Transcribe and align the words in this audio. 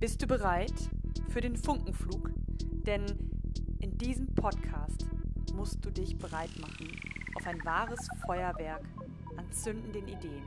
Bist 0.00 0.22
du 0.22 0.28
bereit 0.28 0.74
für 1.28 1.40
den 1.40 1.56
Funkenflug? 1.56 2.30
Denn 2.86 3.04
in 3.80 3.98
diesem 3.98 4.32
Podcast 4.32 5.06
musst 5.54 5.84
du 5.84 5.90
dich 5.90 6.16
bereit 6.16 6.56
machen 6.60 6.96
auf 7.34 7.44
ein 7.44 7.64
wahres 7.64 8.08
Feuerwerk 8.24 8.84
an 9.36 9.50
zündenden 9.50 10.06
Ideen 10.06 10.44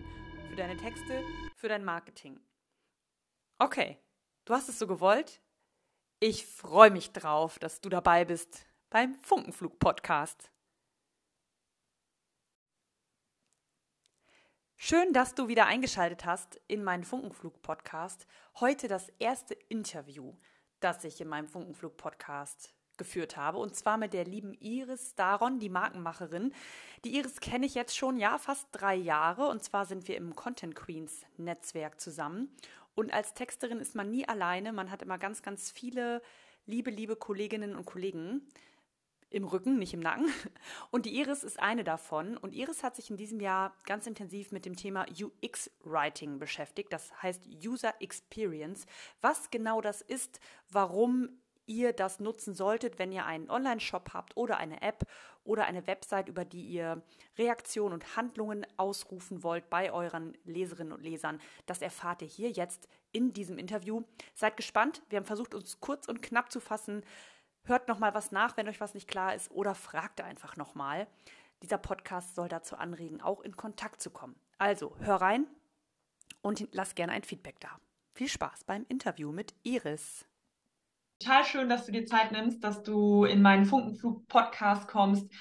für 0.50 0.56
deine 0.56 0.78
Texte, 0.78 1.22
für 1.58 1.68
dein 1.68 1.84
Marketing. 1.84 2.40
Okay, 3.60 3.98
du 4.46 4.54
hast 4.54 4.70
es 4.70 4.80
so 4.80 4.88
gewollt. 4.88 5.42
Ich 6.22 6.46
freue 6.46 6.92
mich 6.92 7.12
drauf, 7.12 7.60
dass 7.60 7.82
du 7.82 7.90
dabei 7.90 8.24
bist 8.24 8.66
beim 8.90 9.16
Funkenflug-Podcast. 9.16 10.51
Schön, 14.84 15.14
dass 15.14 15.36
du 15.36 15.48
wieder 15.48 15.68
eingeschaltet 15.68 16.26
hast 16.26 16.60
in 16.68 16.84
meinen 16.84 17.04
Funkenflug-Podcast. 17.04 18.26
Heute 18.60 18.88
das 18.88 19.10
erste 19.20 19.54
Interview, 19.70 20.34
das 20.80 21.04
ich 21.04 21.22
in 21.22 21.28
meinem 21.28 21.48
Funkenflug-Podcast 21.48 22.74
geführt 22.98 23.38
habe. 23.38 23.60
Und 23.60 23.76
zwar 23.76 23.98
mit 23.98 24.14
der 24.14 24.26
lieben 24.26 24.56
Iris 24.56 25.14
Daron, 25.14 25.60
die 25.60 25.70
Markenmacherin. 25.70 26.52
Die 27.06 27.16
Iris 27.16 27.40
kenne 27.42 27.68
ich 27.68 27.76
jetzt 27.76 27.96
schon, 27.96 28.18
ja, 28.18 28.40
fast 28.40 28.70
drei 28.72 28.96
Jahre. 28.96 29.50
Und 29.50 29.64
zwar 29.64 29.86
sind 29.86 30.08
wir 30.08 30.18
im 30.18 30.36
Content 30.36 30.76
Queens 30.76 31.28
Netzwerk 31.38 32.02
zusammen. 32.02 32.50
Und 32.96 33.14
als 33.14 33.36
Texterin 33.36 33.82
ist 33.82 33.94
man 33.94 34.10
nie 34.10 34.28
alleine. 34.28 34.74
Man 34.74 34.90
hat 34.90 35.04
immer 35.04 35.20
ganz, 35.20 35.44
ganz 35.44 35.70
viele 35.70 36.24
liebe, 36.66 36.90
liebe 36.90 37.16
Kolleginnen 37.16 37.76
und 37.76 37.86
Kollegen 37.86 38.48
im 39.32 39.46
Rücken, 39.46 39.80
nicht 39.80 39.94
im 39.94 40.02
Nacken. 40.02 40.32
Und 40.92 41.06
die 41.06 41.18
Iris 41.18 41.44
ist 41.44 41.60
eine 41.60 41.84
davon. 41.84 42.38
Und 42.38 42.54
Iris 42.54 42.84
hat 42.84 42.96
sich 42.96 43.10
in 43.10 43.18
diesem 43.18 43.40
Jahr 43.40 43.76
ganz 43.86 44.06
intensiv 44.06 44.52
mit 44.52 44.66
dem 44.66 44.76
Thema 44.76 45.06
UX-Writing 45.10 46.38
beschäftigt. 46.38 46.94
Das 46.94 47.12
heißt 47.24 47.48
User 47.66 47.94
Experience. 48.00 48.86
Was 49.22 49.50
genau 49.50 49.82
das 49.82 50.02
ist, 50.02 50.40
warum 50.70 51.42
ihr 51.66 51.94
das 51.94 52.20
nutzen 52.20 52.54
solltet, 52.54 53.00
wenn 53.00 53.12
ihr 53.12 53.26
einen 53.26 53.50
Online-Shop 53.50 54.10
habt 54.14 54.36
oder 54.36 54.58
eine 54.58 54.82
App 54.82 55.06
oder 55.44 55.66
eine 55.66 55.88
Website, 55.88 56.28
über 56.28 56.44
die 56.44 56.66
ihr 56.66 57.02
Reaktionen 57.38 57.94
und 57.94 58.16
Handlungen 58.16 58.68
ausrufen 58.78 59.44
wollt 59.44 59.70
bei 59.70 59.92
euren 59.92 60.38
Leserinnen 60.44 60.92
und 60.92 61.04
Lesern. 61.04 61.40
Das 61.66 61.82
erfahrt 61.82 62.22
ihr 62.22 62.28
hier 62.28 62.52
jetzt 62.52 62.88
in 63.12 63.34
diesem 63.34 63.58
Interview. 63.58 64.04
Seid 64.34 64.58
gespannt. 64.58 65.02
Wir 65.10 65.18
haben 65.18 65.26
versucht, 65.26 65.56
uns 65.56 65.80
kurz 65.80 66.08
und 66.08 66.22
knapp 66.22 66.52
zu 66.52 66.60
fassen. 66.60 67.04
Hört 67.64 67.88
nochmal 67.88 68.14
was 68.14 68.32
nach, 68.32 68.58
wenn 68.58 68.68
euch 68.68 68.82
was 68.82 68.94
nicht 68.94 69.08
klar 69.08 69.36
ist, 69.36 69.52
oder 69.52 69.76
fragt 69.76 70.22
einfach 70.22 70.58
nochmal. 70.58 71.08
Dieser 71.62 71.78
Podcast 71.78 72.36
soll 72.36 72.48
dazu 72.48 72.76
anregen, 72.76 73.22
auch 73.22 73.42
in 73.42 73.56
Kontakt 73.56 74.02
zu 74.02 74.10
kommen. 74.10 74.36
Also, 74.58 74.96
hör 75.00 75.16
rein 75.16 75.46
und 76.42 76.68
lass 76.72 76.96
gerne 76.96 77.12
ein 77.14 77.24
Feedback 77.24 77.60
da. 77.60 77.70
Viel 78.14 78.28
Spaß 78.28 78.64
beim 78.64 78.86
Interview 78.90 79.32
mit 79.32 79.54
Iris. 79.64 80.26
Total 81.20 81.46
schön, 81.46 81.70
dass 81.70 81.86
du 81.86 81.92
dir 81.92 82.06
Zeit 82.08 82.32
nimmst, 82.32 82.64
dass 82.64 82.82
du 82.82 83.26
in 83.26 83.44
meinen 83.44 83.66
Funkenflug-Podcast 83.66 84.88
kommst 84.88 85.32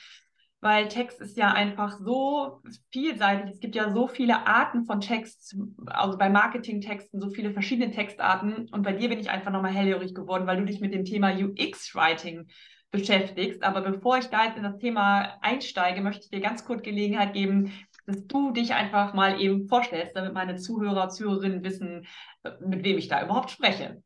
weil 0.61 0.89
Text 0.89 1.21
ist 1.21 1.39
ja 1.39 1.53
einfach 1.53 1.99
so 1.99 2.61
vielseitig. 2.91 3.55
Es 3.55 3.61
gibt 3.61 3.75
ja 3.75 3.93
so 3.93 4.07
viele 4.07 4.47
Arten 4.47 4.85
von 4.85 5.01
Text, 5.01 5.57
also 5.87 6.19
bei 6.19 6.29
Marketingtexten 6.29 7.21
so 7.21 7.31
viele 7.31 7.53
verschiedene 7.53 7.91
Textarten. 7.91 8.69
Und 8.71 8.83
bei 8.83 8.93
dir 8.93 9.09
bin 9.09 9.19
ich 9.19 9.31
einfach 9.31 9.51
nochmal 9.51 9.73
hellhörig 9.73 10.15
geworden, 10.15 10.47
weil 10.47 10.59
du 10.59 10.67
dich 10.67 10.81
mit 10.81 10.93
dem 10.93 11.05
Thema 11.05 11.33
UX-Writing 11.33 12.49
beschäftigst. 12.91 13.63
Aber 13.63 13.81
bevor 13.81 14.19
ich 14.19 14.27
da 14.27 14.45
jetzt 14.45 14.59
in 14.59 14.65
das 14.65 14.77
Thema 14.77 15.39
einsteige, 15.41 16.03
möchte 16.03 16.25
ich 16.25 16.31
dir 16.31 16.41
ganz 16.41 16.65
kurz 16.65 16.83
Gelegenheit 16.83 17.33
geben, 17.33 17.73
dass 18.07 18.27
du 18.27 18.51
dich 18.51 18.75
einfach 18.75 19.15
mal 19.15 19.41
eben 19.41 19.67
vorstellst, 19.67 20.15
damit 20.15 20.35
meine 20.35 20.57
Zuhörer, 20.57 21.09
Zuhörerinnen 21.09 21.65
wissen, 21.65 22.07
mit 22.61 22.85
wem 22.85 22.99
ich 22.99 23.09
da 23.09 23.25
überhaupt 23.25 23.51
spreche. 23.51 24.03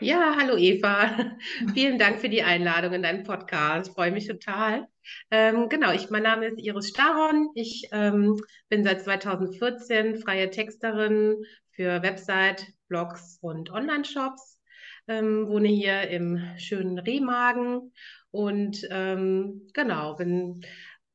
Ja, 0.00 0.34
hallo 0.38 0.58
Eva. 0.58 1.10
Vielen 1.72 1.98
Dank 1.98 2.20
für 2.20 2.28
die 2.28 2.42
Einladung 2.42 2.92
in 2.92 3.02
deinen 3.02 3.24
Podcast. 3.24 3.94
Freue 3.94 4.10
mich 4.10 4.26
total. 4.26 4.88
Ähm, 5.30 5.68
genau, 5.68 5.92
ich, 5.92 6.10
mein 6.10 6.22
Name 6.22 6.46
ist 6.46 6.58
Iris 6.58 6.88
Staron. 6.88 7.50
Ich 7.54 7.88
ähm, 7.92 8.40
bin 8.68 8.84
seit 8.84 9.02
2014 9.02 10.16
freie 10.16 10.50
Texterin 10.50 11.36
für 11.72 12.02
Website, 12.02 12.66
Blogs 12.88 13.38
und 13.40 13.70
Online-Shops. 13.70 14.60
Ähm, 15.08 15.46
wohne 15.48 15.68
hier 15.68 16.08
im 16.08 16.40
schönen 16.58 16.98
Remagen 16.98 17.92
und 18.32 18.86
ähm, 18.90 19.68
genau, 19.72 20.14
bin 20.16 20.64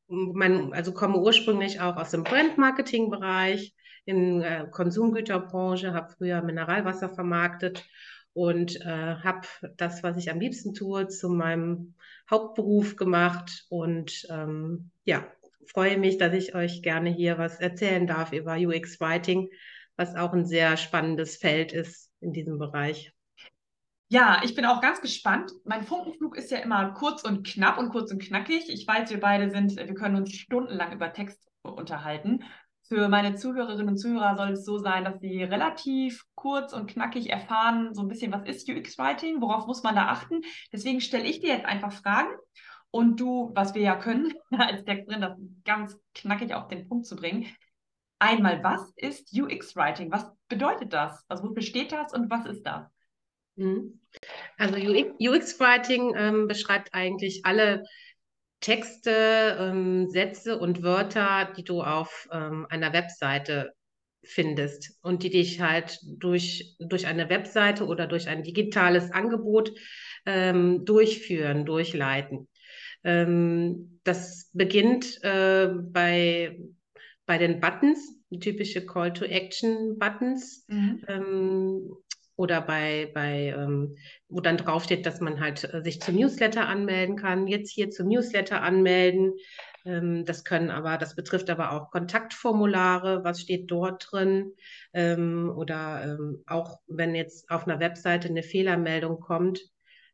mein, 0.08 0.74
also 0.74 0.94
komme 0.94 1.20
ursprünglich 1.20 1.80
auch 1.82 1.98
aus 1.98 2.12
dem 2.12 2.24
Brand-Marketing-Bereich 2.24 3.74
in 4.06 4.42
äh, 4.42 4.66
Konsumgüterbranche, 4.72 5.94
habe 5.94 6.14
früher 6.18 6.42
Mineralwasser 6.42 7.10
vermarktet 7.10 7.86
und 8.34 8.80
äh, 8.82 9.16
habe 9.16 9.48
das, 9.78 10.04
was 10.04 10.18
ich 10.18 10.32
am 10.32 10.40
liebsten 10.40 10.74
tue, 10.74 11.08
zu 11.08 11.30
meinem 11.30 11.96
Hauptberuf 12.30 12.96
gemacht 12.96 13.66
und 13.70 14.26
ähm, 14.30 14.92
ja, 15.04 15.26
freue 15.68 15.98
mich, 15.98 16.18
dass 16.18 16.34
ich 16.34 16.56
euch 16.56 16.82
gerne 16.82 17.10
hier 17.10 17.38
was 17.38 17.60
erzählen 17.60 18.08
darf 18.08 18.32
über 18.34 18.56
UX 18.56 19.00
Writing, 19.00 19.50
was 19.96 20.16
auch 20.16 20.34
ein 20.34 20.46
sehr 20.46 20.78
spannendes 20.78 21.38
Feld 21.38 21.74
ist 21.74 22.10
in 22.20 22.34
diesem 22.34 22.58
Bereich. 22.58 23.14
Ja, 24.10 24.42
ich 24.44 24.56
bin 24.56 24.66
auch 24.66 24.82
ganz 24.82 25.00
gespannt. 25.00 25.52
Mein 25.64 25.84
Funkenflug 25.84 26.38
ist 26.38 26.52
ja 26.52 26.58
immer 26.58 26.94
kurz 26.94 27.24
und 27.24 27.48
knapp 27.48 27.78
und 27.78 27.92
kurz 27.92 28.12
und 28.12 28.22
knackig. 28.22 28.66
Ich 28.68 28.86
weiß, 28.86 29.10
wir 29.10 29.22
beide 29.22 29.50
sind, 29.50 29.78
wir 29.78 29.94
können 29.94 30.18
uns 30.18 30.34
stundenlang 30.34 30.92
über 30.92 31.14
Text 31.14 31.40
unterhalten. 31.62 32.44
Für 32.92 33.08
meine 33.08 33.36
Zuhörerinnen 33.36 33.88
und 33.88 33.98
Zuhörer 33.98 34.36
soll 34.36 34.50
es 34.50 34.66
so 34.66 34.78
sein, 34.78 35.06
dass 35.06 35.22
sie 35.22 35.44
relativ 35.44 36.26
kurz 36.36 36.74
und 36.74 36.88
knackig 36.88 37.30
erfahren, 37.30 37.94
so 37.94 38.02
ein 38.02 38.10
bisschen, 38.10 38.34
was 38.34 38.46
ist 38.46 38.68
UX-Writing, 38.68 39.40
worauf 39.40 39.66
muss 39.66 39.82
man 39.82 39.96
da 39.96 40.10
achten. 40.10 40.42
Deswegen 40.74 41.00
stelle 41.00 41.24
ich 41.24 41.40
dir 41.40 41.54
jetzt 41.54 41.66
einfach 41.66 41.94
Fragen 41.94 42.32
und 42.90 43.18
du, 43.22 43.52
was 43.56 43.76
wir 43.76 43.82
ja 43.82 43.96
können, 43.96 44.34
als 44.52 44.84
Texterin, 44.84 45.22
das 45.22 45.40
ganz 45.64 45.98
knackig 46.14 46.54
auf 46.54 46.68
den 46.68 46.86
Punkt 46.90 47.06
zu 47.06 47.16
bringen. 47.16 47.48
Einmal, 48.20 48.62
was 48.62 48.92
ist 48.98 49.32
UX-Writing? 49.34 50.12
Was 50.12 50.30
bedeutet 50.50 50.92
das? 50.92 51.24
Also 51.30 51.46
wofür 51.46 51.62
steht 51.62 51.94
das 51.94 52.12
und 52.12 52.30
was 52.30 52.46
ist 52.46 52.64
das? 52.64 52.92
Mhm. 53.56 54.02
Also 54.58 54.76
UX-Writing 54.76 56.14
ähm, 56.18 56.48
beschreibt 56.50 56.94
eigentlich 56.94 57.46
alle 57.46 57.84
Texte, 58.62 59.58
ähm, 59.60 60.10
Sätze 60.10 60.58
und 60.58 60.84
Wörter, 60.84 61.52
die 61.58 61.64
du 61.64 61.82
auf 61.82 62.30
ähm, 62.32 62.66
einer 62.70 62.94
Webseite 62.94 63.74
findest 64.24 64.98
und 65.02 65.24
die 65.24 65.32
dich 65.32 65.62
halt 65.62 66.00
durch, 66.04 66.76
durch 66.80 67.08
eine 67.08 67.30
Webseite 67.30 67.86
oder 67.88 68.08
durch 68.08 68.28
ein 68.28 68.44
digitales 68.44 69.12
Angebot 69.12 69.74
ähm, 70.26 70.86
durchführen, 70.86 71.66
durchleiten. 71.66 72.48
Ähm, 73.04 74.00
das 74.04 74.52
beginnt 74.54 75.24
äh, 75.24 75.68
bei, 75.68 76.60
bei 77.26 77.38
den 77.40 77.60
Buttons, 77.60 78.00
typische 78.40 78.86
Call-to-Action-Buttons. 78.86 80.66
Mhm. 80.68 81.98
Oder 82.42 82.60
bei, 82.60 83.12
bei 83.14 83.54
ähm, 83.56 83.98
wo 84.28 84.40
dann 84.40 84.58
draufsteht, 84.58 85.06
dass 85.06 85.22
man 85.22 85.40
halt 85.40 85.72
äh, 85.72 85.84
sich 85.84 86.02
zum 86.02 86.16
Newsletter 86.16 86.68
anmelden 86.68 87.16
kann. 87.16 87.46
Jetzt 87.46 87.70
hier 87.72 87.92
zum 87.92 88.08
Newsletter 88.08 88.64
anmelden. 88.64 89.34
Ähm, 89.86 90.26
das 90.26 90.44
können 90.44 90.72
aber, 90.72 90.98
das 90.98 91.16
betrifft 91.16 91.52
aber 91.52 91.72
auch 91.72 91.92
Kontaktformulare, 91.92 93.24
was 93.24 93.42
steht 93.42 93.70
dort 93.70 94.08
drin? 94.10 94.54
Ähm, 94.92 95.54
oder 95.56 96.18
ähm, 96.18 96.44
auch 96.48 96.80
wenn 96.88 97.14
jetzt 97.14 97.48
auf 97.52 97.68
einer 97.68 97.80
Webseite 97.80 98.30
eine 98.30 98.42
Fehlermeldung 98.42 99.20
kommt, 99.20 99.62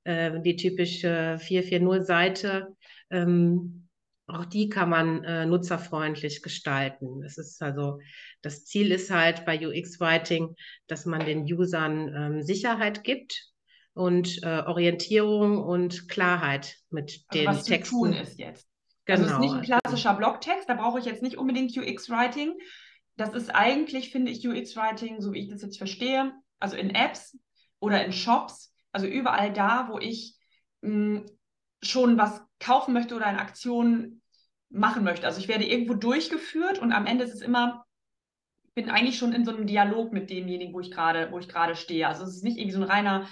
äh, 0.03 0.41
die 0.41 0.57
typische 0.57 1.37
440-Seite, 1.39 2.75
ähm, 3.09 3.86
auch 4.27 4.45
die 4.45 4.67
kann 4.67 4.89
man 4.89 5.23
äh, 5.23 5.45
nutzerfreundlich 5.45 6.41
gestalten. 6.41 7.23
Es 7.23 7.37
ist 7.37 7.61
also, 7.61 7.99
das 8.41 8.65
Ziel 8.65 8.91
ist 8.91 9.09
halt 9.09 9.45
bei 9.45 9.57
UX-Writing, 9.65 10.55
dass 10.87 11.05
man 11.05 11.25
den 11.25 11.43
Usern 11.43 12.13
ähm, 12.13 12.43
Sicherheit 12.43 13.03
gibt 13.03 13.49
und 13.93 14.43
äh, 14.43 14.63
Orientierung 14.65 15.63
und 15.63 16.09
Klarheit 16.09 16.75
mit 16.89 17.23
also 17.29 17.39
den 17.39 17.47
was 17.47 17.63
Texten. 17.63 17.95
Zu 17.95 18.03
tun 18.03 18.13
ist 18.13 18.37
jetzt. 18.37 18.67
Genau. 19.05 19.19
Also 19.19 19.25
es 19.25 19.31
ist 19.31 19.39
nicht 19.39 19.53
ein 19.53 19.61
genau. 19.61 19.79
klassischer 19.79 20.13
Blogtext, 20.13 20.67
da 20.67 20.73
brauche 20.73 20.99
ich 20.99 21.05
jetzt 21.05 21.23
nicht 21.23 21.37
unbedingt 21.37 21.75
UX-Writing. 21.75 22.53
Das 23.15 23.33
ist 23.33 23.49
eigentlich, 23.55 24.11
finde 24.11 24.31
ich, 24.31 24.45
UX-Writing, 24.45 25.21
so 25.21 25.31
wie 25.31 25.39
ich 25.39 25.49
das 25.49 25.61
jetzt 25.61 25.77
verstehe, 25.77 26.33
also 26.59 26.75
in 26.75 26.89
Apps 26.89 27.39
oder 27.79 28.03
in 28.03 28.11
Shops, 28.11 28.75
also 28.91 29.07
überall 29.07 29.53
da, 29.53 29.87
wo 29.89 29.99
ich 29.99 30.35
mh, 30.81 31.19
hm, 31.19 31.25
schon 31.81 32.17
was 32.17 32.41
kaufen 32.59 32.93
möchte 32.93 33.15
oder 33.15 33.25
eine 33.25 33.39
Aktion 33.39 34.21
machen 34.69 35.03
möchte. 35.03 35.25
Also 35.25 35.39
ich 35.39 35.47
werde 35.47 35.65
irgendwo 35.65 35.93
durchgeführt 35.93 36.79
und 36.79 36.91
am 36.91 37.05
Ende 37.05 37.23
ist 37.23 37.33
es 37.33 37.41
immer, 37.41 37.85
ich 38.63 38.73
bin 38.73 38.89
eigentlich 38.89 39.17
schon 39.17 39.33
in 39.33 39.45
so 39.45 39.51
einem 39.51 39.67
Dialog 39.67 40.11
mit 40.11 40.29
demjenigen, 40.29 40.73
wo 40.73 40.79
ich 40.79 40.91
gerade, 40.91 41.31
wo 41.31 41.39
ich 41.39 41.47
gerade 41.47 41.75
stehe. 41.75 42.07
Also 42.07 42.23
es 42.23 42.35
ist 42.35 42.43
nicht 42.43 42.57
irgendwie 42.57 42.75
so 42.75 42.81
ein 42.81 42.89
reiner 42.89 43.27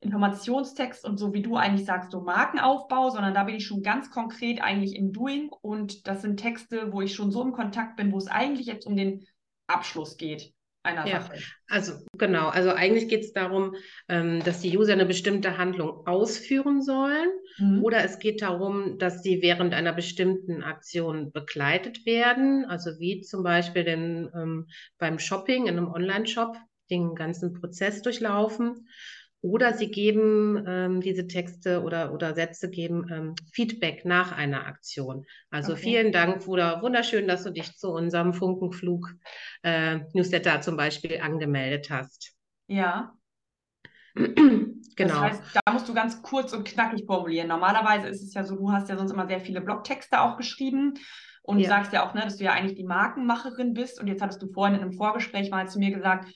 Informationstext 0.00 1.04
und 1.04 1.18
so 1.18 1.34
wie 1.34 1.42
du 1.42 1.56
eigentlich 1.56 1.86
sagst, 1.86 2.10
so 2.10 2.22
Markenaufbau, 2.22 3.10
sondern 3.10 3.34
da 3.34 3.44
bin 3.44 3.54
ich 3.54 3.66
schon 3.66 3.82
ganz 3.82 4.10
konkret 4.10 4.62
eigentlich 4.62 4.96
im 4.96 5.12
Doing 5.12 5.50
und 5.60 6.06
das 6.06 6.22
sind 6.22 6.38
Texte, 6.38 6.92
wo 6.92 7.02
ich 7.02 7.14
schon 7.14 7.30
so 7.30 7.42
im 7.42 7.52
Kontakt 7.52 7.96
bin, 7.96 8.10
wo 8.10 8.16
es 8.16 8.26
eigentlich 8.26 8.66
jetzt 8.66 8.86
um 8.86 8.96
den 8.96 9.26
Abschluss 9.66 10.16
geht. 10.16 10.54
Einer 10.82 11.06
ja, 11.06 11.20
Sache. 11.20 11.38
Also 11.68 11.92
genau, 12.16 12.48
also 12.48 12.70
eigentlich 12.70 13.08
geht 13.08 13.20
es 13.20 13.32
darum, 13.32 13.74
ähm, 14.08 14.42
dass 14.44 14.60
die 14.60 14.76
User 14.76 14.92
eine 14.94 15.06
bestimmte 15.06 15.58
Handlung 15.58 16.06
ausführen 16.06 16.82
sollen 16.82 17.28
mhm. 17.58 17.82
oder 17.84 18.02
es 18.04 18.18
geht 18.18 18.42
darum, 18.42 18.98
dass 18.98 19.22
sie 19.22 19.42
während 19.42 19.74
einer 19.74 19.92
bestimmten 19.92 20.62
Aktion 20.62 21.32
begleitet 21.32 22.06
werden, 22.06 22.64
also 22.64 22.98
wie 22.98 23.20
zum 23.20 23.42
Beispiel 23.42 23.84
den, 23.84 24.30
ähm, 24.34 24.66
beim 24.98 25.18
Shopping 25.18 25.66
in 25.66 25.76
einem 25.76 25.88
Online-Shop 25.88 26.56
den 26.90 27.14
ganzen 27.14 27.52
Prozess 27.54 28.02
durchlaufen. 28.02 28.88
Oder 29.42 29.72
sie 29.72 29.90
geben 29.90 30.62
ähm, 30.66 31.00
diese 31.00 31.26
Texte 31.26 31.82
oder, 31.82 32.12
oder 32.12 32.34
Sätze 32.34 32.68
geben 32.68 33.06
ähm, 33.10 33.34
Feedback 33.52 34.04
nach 34.04 34.36
einer 34.36 34.66
Aktion. 34.66 35.24
Also 35.50 35.72
okay. 35.72 35.82
vielen 35.82 36.12
Dank, 36.12 36.44
Bruder. 36.44 36.82
Wunderschön, 36.82 37.26
dass 37.26 37.44
du 37.44 37.50
dich 37.50 37.76
zu 37.76 37.90
unserem 37.90 38.34
Funkenflug 38.34 39.14
äh, 39.62 40.00
Newsletter 40.12 40.60
zum 40.60 40.76
Beispiel 40.76 41.20
angemeldet 41.22 41.88
hast. 41.88 42.34
Ja. 42.66 43.14
genau. 44.14 44.74
Das 44.96 45.20
heißt, 45.20 45.42
da 45.64 45.72
musst 45.72 45.88
du 45.88 45.94
ganz 45.94 46.20
kurz 46.20 46.52
und 46.52 46.66
knackig 46.66 47.06
formulieren. 47.06 47.48
Normalerweise 47.48 48.08
ist 48.08 48.22
es 48.22 48.34
ja 48.34 48.44
so, 48.44 48.56
du 48.56 48.70
hast 48.70 48.90
ja 48.90 48.98
sonst 48.98 49.12
immer 49.12 49.26
sehr 49.26 49.40
viele 49.40 49.62
Blogtexte 49.62 50.20
auch 50.20 50.36
geschrieben 50.36 50.98
und 51.42 51.60
ja. 51.60 51.68
sagst 51.68 51.94
ja 51.94 52.06
auch, 52.06 52.12
ne, 52.12 52.20
dass 52.22 52.36
du 52.36 52.44
ja 52.44 52.52
eigentlich 52.52 52.76
die 52.76 52.84
Markenmacherin 52.84 53.72
bist. 53.72 54.00
Und 54.00 54.06
jetzt 54.06 54.20
hattest 54.20 54.42
du 54.42 54.52
vorhin 54.52 54.76
in 54.76 54.82
einem 54.82 54.92
Vorgespräch 54.92 55.50
mal 55.50 55.68
zu 55.68 55.78
mir 55.78 55.92
gesagt, 55.92 56.30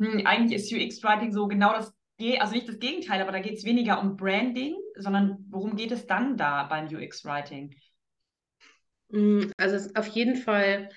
hm, 0.00 0.26
eigentlich 0.26 0.60
ist 0.60 0.72
UX-Writing 0.72 1.32
so 1.32 1.48
genau 1.48 1.72
das 1.72 1.95
also 2.38 2.54
nicht 2.54 2.68
das 2.68 2.78
Gegenteil, 2.78 3.20
aber 3.20 3.32
da 3.32 3.40
geht 3.40 3.58
es 3.58 3.64
weniger 3.64 4.00
um 4.00 4.16
Branding, 4.16 4.74
sondern 4.96 5.44
worum 5.48 5.76
geht 5.76 5.92
es 5.92 6.06
dann 6.06 6.36
da 6.36 6.64
beim 6.64 6.86
UX-Writing? 6.86 7.74
Mm, 9.08 9.50
also 9.56 9.90
auf 9.94 10.06
jeden 10.08 10.36
Fall, 10.36 10.88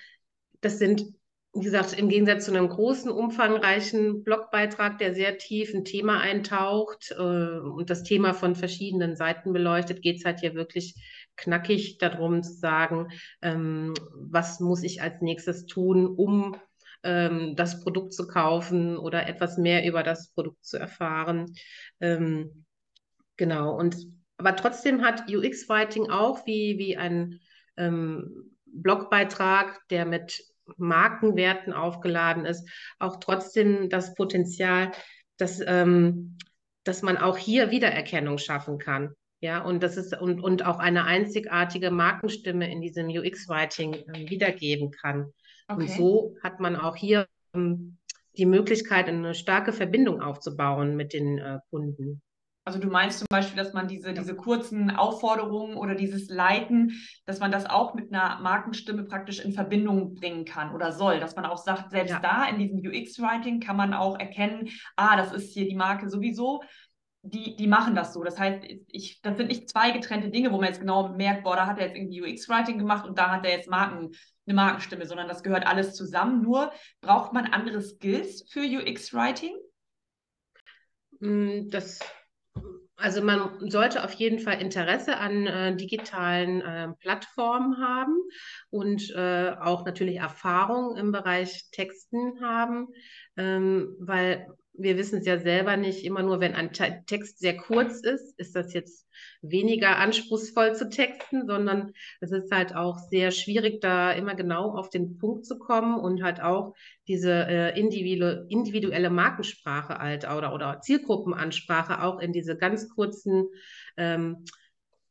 das 0.60 0.78
sind, 0.78 1.04
wie 1.52 1.64
gesagt, 1.64 1.98
im 1.98 2.08
Gegensatz 2.08 2.46
zu 2.46 2.52
einem 2.52 2.68
großen, 2.68 3.10
umfangreichen 3.10 4.24
Blogbeitrag, 4.24 4.98
der 4.98 5.14
sehr 5.14 5.36
tief 5.36 5.74
ein 5.74 5.84
Thema 5.84 6.20
eintaucht 6.20 7.12
äh, 7.16 7.58
und 7.58 7.90
das 7.90 8.02
Thema 8.02 8.32
von 8.32 8.54
verschiedenen 8.54 9.16
Seiten 9.16 9.52
beleuchtet, 9.52 10.02
geht 10.02 10.18
es 10.18 10.24
halt 10.24 10.40
hier 10.40 10.54
wirklich 10.54 10.94
knackig 11.36 11.98
darum 11.98 12.42
zu 12.42 12.52
sagen, 12.54 13.08
ähm, 13.42 13.94
was 14.14 14.60
muss 14.60 14.82
ich 14.82 15.02
als 15.02 15.20
nächstes 15.20 15.66
tun, 15.66 16.06
um 16.06 16.56
ähm, 17.02 17.56
das 17.56 17.80
Produkt 17.80 18.12
zu 18.12 18.26
kaufen 18.26 18.96
oder 18.96 19.28
etwas 19.28 19.58
mehr 19.58 19.86
über 19.86 20.02
das 20.02 20.32
Produkt 20.32 20.64
zu 20.64 20.78
erfahren. 20.78 21.54
Ähm, 22.00 22.64
genau, 23.36 23.76
und 23.76 23.96
aber 24.36 24.56
trotzdem 24.56 25.02
hat 25.02 25.28
UX-Writing 25.28 26.08
auch 26.08 26.46
wie, 26.46 26.78
wie 26.78 26.96
ein 26.96 27.40
ähm, 27.76 28.56
Blogbeitrag, 28.64 29.86
der 29.90 30.06
mit 30.06 30.42
Markenwerten 30.78 31.72
aufgeladen 31.72 32.46
ist, 32.46 32.66
auch 32.98 33.16
trotzdem 33.20 33.90
das 33.90 34.14
Potenzial, 34.14 34.92
dass, 35.36 35.60
ähm, 35.66 36.38
dass 36.84 37.02
man 37.02 37.18
auch 37.18 37.36
hier 37.36 37.70
Wiedererkennung 37.70 38.38
schaffen 38.38 38.78
kann. 38.78 39.14
Ja, 39.40 39.62
und 39.62 39.82
das 39.82 39.96
ist 39.96 40.18
und, 40.18 40.40
und 40.40 40.66
auch 40.66 40.78
eine 40.78 41.04
einzigartige 41.04 41.90
Markenstimme 41.90 42.70
in 42.70 42.80
diesem 42.80 43.08
UX-Writing 43.08 43.94
äh, 43.94 44.30
wiedergeben 44.30 44.90
kann. 44.90 45.32
Okay. 45.70 45.82
Und 45.82 45.88
so 45.90 46.36
hat 46.42 46.60
man 46.60 46.76
auch 46.76 46.96
hier 46.96 47.28
ähm, 47.54 47.98
die 48.36 48.46
Möglichkeit, 48.46 49.08
eine 49.08 49.34
starke 49.34 49.72
Verbindung 49.72 50.20
aufzubauen 50.20 50.96
mit 50.96 51.12
den 51.12 51.38
äh, 51.38 51.58
Kunden. 51.70 52.22
Also 52.64 52.78
du 52.78 52.88
meinst 52.88 53.18
zum 53.18 53.26
Beispiel, 53.30 53.56
dass 53.56 53.72
man 53.72 53.88
diese, 53.88 54.12
diese 54.12 54.36
kurzen 54.36 54.90
Aufforderungen 54.90 55.76
oder 55.76 55.94
dieses 55.94 56.28
Leiten, 56.28 56.92
dass 57.24 57.40
man 57.40 57.50
das 57.50 57.66
auch 57.66 57.94
mit 57.94 58.12
einer 58.12 58.38
Markenstimme 58.40 59.04
praktisch 59.04 59.40
in 59.40 59.52
Verbindung 59.52 60.14
bringen 60.14 60.44
kann 60.44 60.74
oder 60.74 60.92
soll, 60.92 61.20
dass 61.20 61.36
man 61.36 61.46
auch 61.46 61.56
sagt, 61.56 61.90
selbst 61.90 62.10
ja. 62.10 62.20
da 62.20 62.44
in 62.44 62.58
diesem 62.58 62.78
UX-Writing 62.78 63.60
kann 63.60 63.76
man 63.76 63.94
auch 63.94 64.18
erkennen, 64.18 64.68
ah, 64.96 65.16
das 65.16 65.32
ist 65.32 65.54
hier 65.54 65.66
die 65.66 65.74
Marke 65.74 66.10
sowieso, 66.10 66.62
die, 67.22 67.54
die 67.56 67.66
machen 67.66 67.94
das 67.94 68.14
so. 68.14 68.24
Das 68.24 68.38
heißt, 68.38 68.64
ich, 68.88 69.20
das 69.22 69.36
sind 69.36 69.48
nicht 69.48 69.68
zwei 69.68 69.90
getrennte 69.90 70.30
Dinge, 70.30 70.52
wo 70.52 70.56
man 70.56 70.66
jetzt 70.66 70.80
genau 70.80 71.08
merkt, 71.08 71.44
boah, 71.44 71.56
da 71.56 71.66
hat 71.66 71.78
er 71.78 71.86
jetzt 71.86 71.96
irgendwie 71.96 72.22
UX-Writing 72.22 72.78
gemacht 72.78 73.06
und 73.06 73.18
da 73.18 73.30
hat 73.30 73.44
er 73.44 73.52
jetzt 73.52 73.68
Marken, 73.68 74.12
eine 74.46 74.54
Markenstimme, 74.54 75.06
sondern 75.06 75.28
das 75.28 75.42
gehört 75.42 75.66
alles 75.66 75.94
zusammen. 75.94 76.42
Nur 76.42 76.72
braucht 77.00 77.32
man 77.32 77.46
andere 77.46 77.82
Skills 77.82 78.44
für 78.50 78.60
UX-Writing? 78.60 79.54
Mm, 81.20 81.68
das, 81.68 81.98
also 82.96 83.22
man 83.22 83.70
sollte 83.70 84.02
auf 84.02 84.14
jeden 84.14 84.38
Fall 84.38 84.60
Interesse 84.60 85.18
an 85.18 85.46
äh, 85.46 85.76
digitalen 85.76 86.62
äh, 86.62 86.88
Plattformen 87.00 87.78
haben 87.78 88.16
und 88.70 89.10
äh, 89.14 89.54
auch 89.60 89.84
natürlich 89.84 90.16
Erfahrung 90.16 90.96
im 90.96 91.12
Bereich 91.12 91.68
Texten 91.70 92.40
haben, 92.40 92.88
ähm, 93.36 93.94
weil 94.00 94.46
wir 94.82 94.96
wissen 94.96 95.20
es 95.20 95.26
ja 95.26 95.38
selber 95.38 95.76
nicht, 95.76 96.04
immer 96.04 96.22
nur 96.22 96.40
wenn 96.40 96.54
ein 96.54 96.72
Text 96.72 97.38
sehr 97.38 97.56
kurz 97.56 98.00
ist, 98.00 98.38
ist 98.38 98.54
das 98.54 98.72
jetzt 98.72 99.06
weniger 99.42 99.98
anspruchsvoll 99.98 100.74
zu 100.74 100.88
texten, 100.88 101.46
sondern 101.46 101.92
es 102.20 102.32
ist 102.32 102.50
halt 102.52 102.74
auch 102.74 102.98
sehr 102.98 103.30
schwierig, 103.30 103.80
da 103.80 104.12
immer 104.12 104.34
genau 104.34 104.76
auf 104.76 104.90
den 104.90 105.18
Punkt 105.18 105.46
zu 105.46 105.58
kommen 105.58 105.98
und 105.98 106.22
halt 106.22 106.40
auch 106.42 106.74
diese 107.08 107.32
äh, 107.32 107.78
individu 107.78 108.46
individuelle 108.48 109.10
Markensprache 109.10 109.98
halt 109.98 110.24
oder, 110.24 110.54
oder 110.54 110.80
Zielgruppenansprache 110.80 112.02
auch 112.02 112.20
in 112.20 112.32
diese 112.32 112.56
ganz 112.56 112.88
kurzen 112.88 113.48
ähm, 113.96 114.44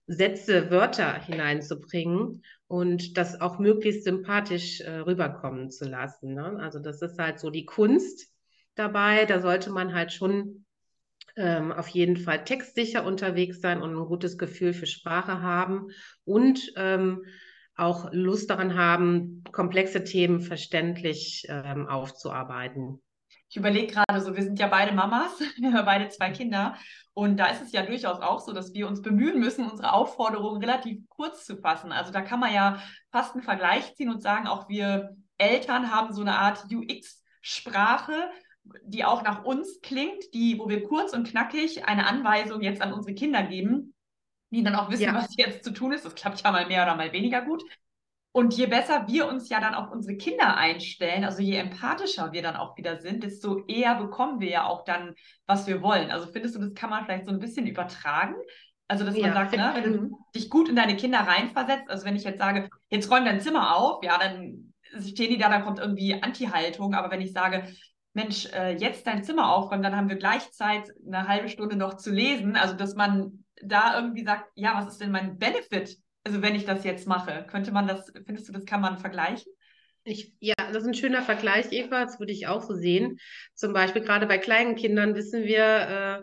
Sätze, 0.07 0.71
Wörter 0.71 1.13
hineinzubringen 1.13 2.43
und 2.67 3.17
das 3.17 3.39
auch 3.41 3.59
möglichst 3.59 4.03
sympathisch 4.03 4.81
äh, 4.81 4.97
rüberkommen 4.97 5.69
zu 5.69 5.87
lassen. 5.87 6.33
Ne? 6.33 6.57
Also 6.59 6.79
das 6.79 7.01
ist 7.01 7.19
halt 7.19 7.39
so 7.39 7.51
die 7.51 7.65
Kunst 7.65 8.27
dabei. 8.79 9.25
Da 9.25 9.41
sollte 9.41 9.69
man 9.69 9.93
halt 9.93 10.13
schon 10.13 10.65
ähm, 11.35 11.71
auf 11.71 11.87
jeden 11.89 12.17
Fall 12.17 12.43
textsicher 12.43 13.05
unterwegs 13.05 13.61
sein 13.61 13.81
und 13.81 13.95
ein 13.95 14.05
gutes 14.05 14.37
Gefühl 14.37 14.73
für 14.73 14.87
Sprache 14.87 15.41
haben 15.41 15.87
und 16.25 16.71
ähm, 16.75 17.25
auch 17.75 18.09
Lust 18.11 18.49
daran 18.49 18.75
haben, 18.75 19.43
komplexe 19.51 20.03
Themen 20.03 20.41
verständlich 20.41 21.45
ähm, 21.47 21.87
aufzuarbeiten. 21.87 23.01
Ich 23.49 23.57
überlege 23.57 23.93
gerade 23.93 24.21
so, 24.21 24.35
wir 24.35 24.43
sind 24.43 24.59
ja 24.59 24.67
beide 24.67 24.93
Mamas, 24.93 25.39
wir 25.57 25.73
haben 25.73 25.85
beide 25.85 26.09
zwei 26.09 26.29
Kinder. 26.29 26.75
Und 27.13 27.37
da 27.37 27.47
ist 27.47 27.61
es 27.61 27.71
ja 27.71 27.81
durchaus 27.81 28.21
auch 28.21 28.39
so, 28.39 28.53
dass 28.53 28.73
wir 28.73 28.87
uns 28.87 29.01
bemühen 29.01 29.39
müssen, 29.39 29.69
unsere 29.69 29.91
Aufforderungen 29.93 30.63
relativ 30.63 30.99
kurz 31.09 31.45
zu 31.45 31.57
fassen. 31.57 31.91
Also 31.91 32.11
da 32.11 32.21
kann 32.21 32.39
man 32.39 32.53
ja 32.53 32.81
fast 33.11 33.33
einen 33.33 33.43
Vergleich 33.43 33.95
ziehen 33.95 34.09
und 34.09 34.21
sagen, 34.21 34.47
auch 34.47 34.69
wir 34.69 35.15
Eltern 35.37 35.91
haben 35.91 36.13
so 36.13 36.21
eine 36.21 36.37
Art 36.37 36.65
UX-Sprache, 36.71 38.29
die 38.83 39.05
auch 39.05 39.23
nach 39.23 39.43
uns 39.43 39.79
klingt, 39.81 40.33
die, 40.33 40.59
wo 40.59 40.69
wir 40.69 40.83
kurz 40.83 41.13
und 41.13 41.27
knackig 41.27 41.85
eine 41.85 42.05
Anweisung 42.07 42.61
jetzt 42.61 42.81
an 42.81 42.93
unsere 42.93 43.15
Kinder 43.15 43.43
geben, 43.43 43.93
die 44.51 44.63
dann 44.63 44.75
auch 44.75 44.89
wissen, 44.89 45.03
ja. 45.03 45.13
was 45.13 45.35
jetzt 45.37 45.63
zu 45.63 45.71
tun 45.71 45.91
ist. 45.91 46.05
Das 46.05 46.15
klappt 46.15 46.41
ja 46.41 46.51
mal 46.51 46.67
mehr 46.67 46.83
oder 46.83 46.95
mal 46.95 47.11
weniger 47.13 47.41
gut. 47.41 47.63
Und 48.31 48.53
je 48.53 48.67
besser 48.67 49.07
wir 49.07 49.27
uns 49.27 49.49
ja 49.49 49.59
dann 49.59 49.73
auf 49.73 49.91
unsere 49.91 50.15
Kinder 50.15 50.55
einstellen, 50.55 51.23
also 51.23 51.41
je 51.41 51.55
empathischer 51.55 52.31
wir 52.31 52.43
dann 52.43 52.55
auch 52.55 52.77
wieder 52.77 53.01
sind, 53.01 53.23
desto 53.23 53.65
eher 53.65 53.95
bekommen 53.95 54.39
wir 54.39 54.49
ja 54.49 54.65
auch 54.67 54.83
dann, 54.83 55.15
was 55.47 55.65
wir 55.65 55.81
wollen. 55.81 56.11
Also 56.11 56.27
findest 56.31 56.55
du, 56.55 56.59
das 56.59 56.75
kann 56.75 56.91
man 56.91 57.05
vielleicht 57.05 57.25
so 57.25 57.31
ein 57.31 57.39
bisschen 57.39 57.65
übertragen? 57.65 58.35
Also, 58.87 59.05
dass 59.05 59.15
man 59.15 59.33
sagt, 59.33 59.55
ne, 59.55 59.71
wenn 59.75 59.93
du 59.93 60.19
dich 60.35 60.49
gut 60.49 60.67
in 60.67 60.75
deine 60.75 60.97
Kinder 60.97 61.19
reinversetzt, 61.19 61.89
also 61.89 62.05
wenn 62.05 62.15
ich 62.15 62.23
jetzt 62.23 62.39
sage, 62.39 62.69
jetzt 62.89 63.09
räum 63.11 63.23
dein 63.23 63.39
Zimmer 63.39 63.75
auf, 63.75 64.03
ja, 64.03 64.17
dann 64.17 64.73
stehen 64.99 65.29
die 65.29 65.37
da, 65.37 65.47
dann 65.47 65.63
kommt 65.63 65.77
irgendwie 65.77 66.19
Anti-Haltung. 66.19 66.95
Aber 66.95 67.11
wenn 67.11 67.21
ich 67.21 67.31
sage, 67.31 67.67
Mensch, 68.13 68.47
äh, 68.53 68.75
jetzt 68.75 69.05
dein 69.07 69.23
Zimmer 69.23 69.53
aufräumen, 69.53 69.83
dann 69.83 69.95
haben 69.95 70.09
wir 70.09 70.17
gleichzeitig 70.17 70.93
eine 71.05 71.27
halbe 71.27 71.49
Stunde 71.49 71.75
noch 71.75 71.95
zu 71.95 72.11
lesen. 72.11 72.55
Also, 72.55 72.75
dass 72.75 72.95
man 72.95 73.43
da 73.61 73.95
irgendwie 73.95 74.23
sagt, 74.23 74.51
ja, 74.55 74.75
was 74.75 74.87
ist 74.87 75.01
denn 75.01 75.11
mein 75.11 75.37
Benefit? 75.37 75.97
Also, 76.23 76.41
wenn 76.41 76.55
ich 76.55 76.65
das 76.65 76.83
jetzt 76.83 77.07
mache, 77.07 77.45
könnte 77.49 77.71
man 77.71 77.87
das, 77.87 78.11
findest 78.25 78.47
du, 78.47 78.53
das 78.53 78.65
kann 78.65 78.81
man 78.81 78.97
vergleichen? 78.97 79.51
Ich, 80.05 80.33
ja, 80.39 80.55
das 80.57 80.77
ist 80.77 80.87
ein 80.87 80.93
schöner 80.93 81.21
Vergleich, 81.21 81.71
Eva. 81.71 82.03
Das 82.03 82.19
würde 82.19 82.31
ich 82.31 82.47
auch 82.47 82.61
so 82.61 82.73
sehen. 82.73 83.19
Zum 83.53 83.73
Beispiel 83.73 84.01
gerade 84.01 84.25
bei 84.27 84.37
kleinen 84.37 84.75
Kindern 84.75 85.13
wissen 85.13 85.43
wir, 85.43 85.63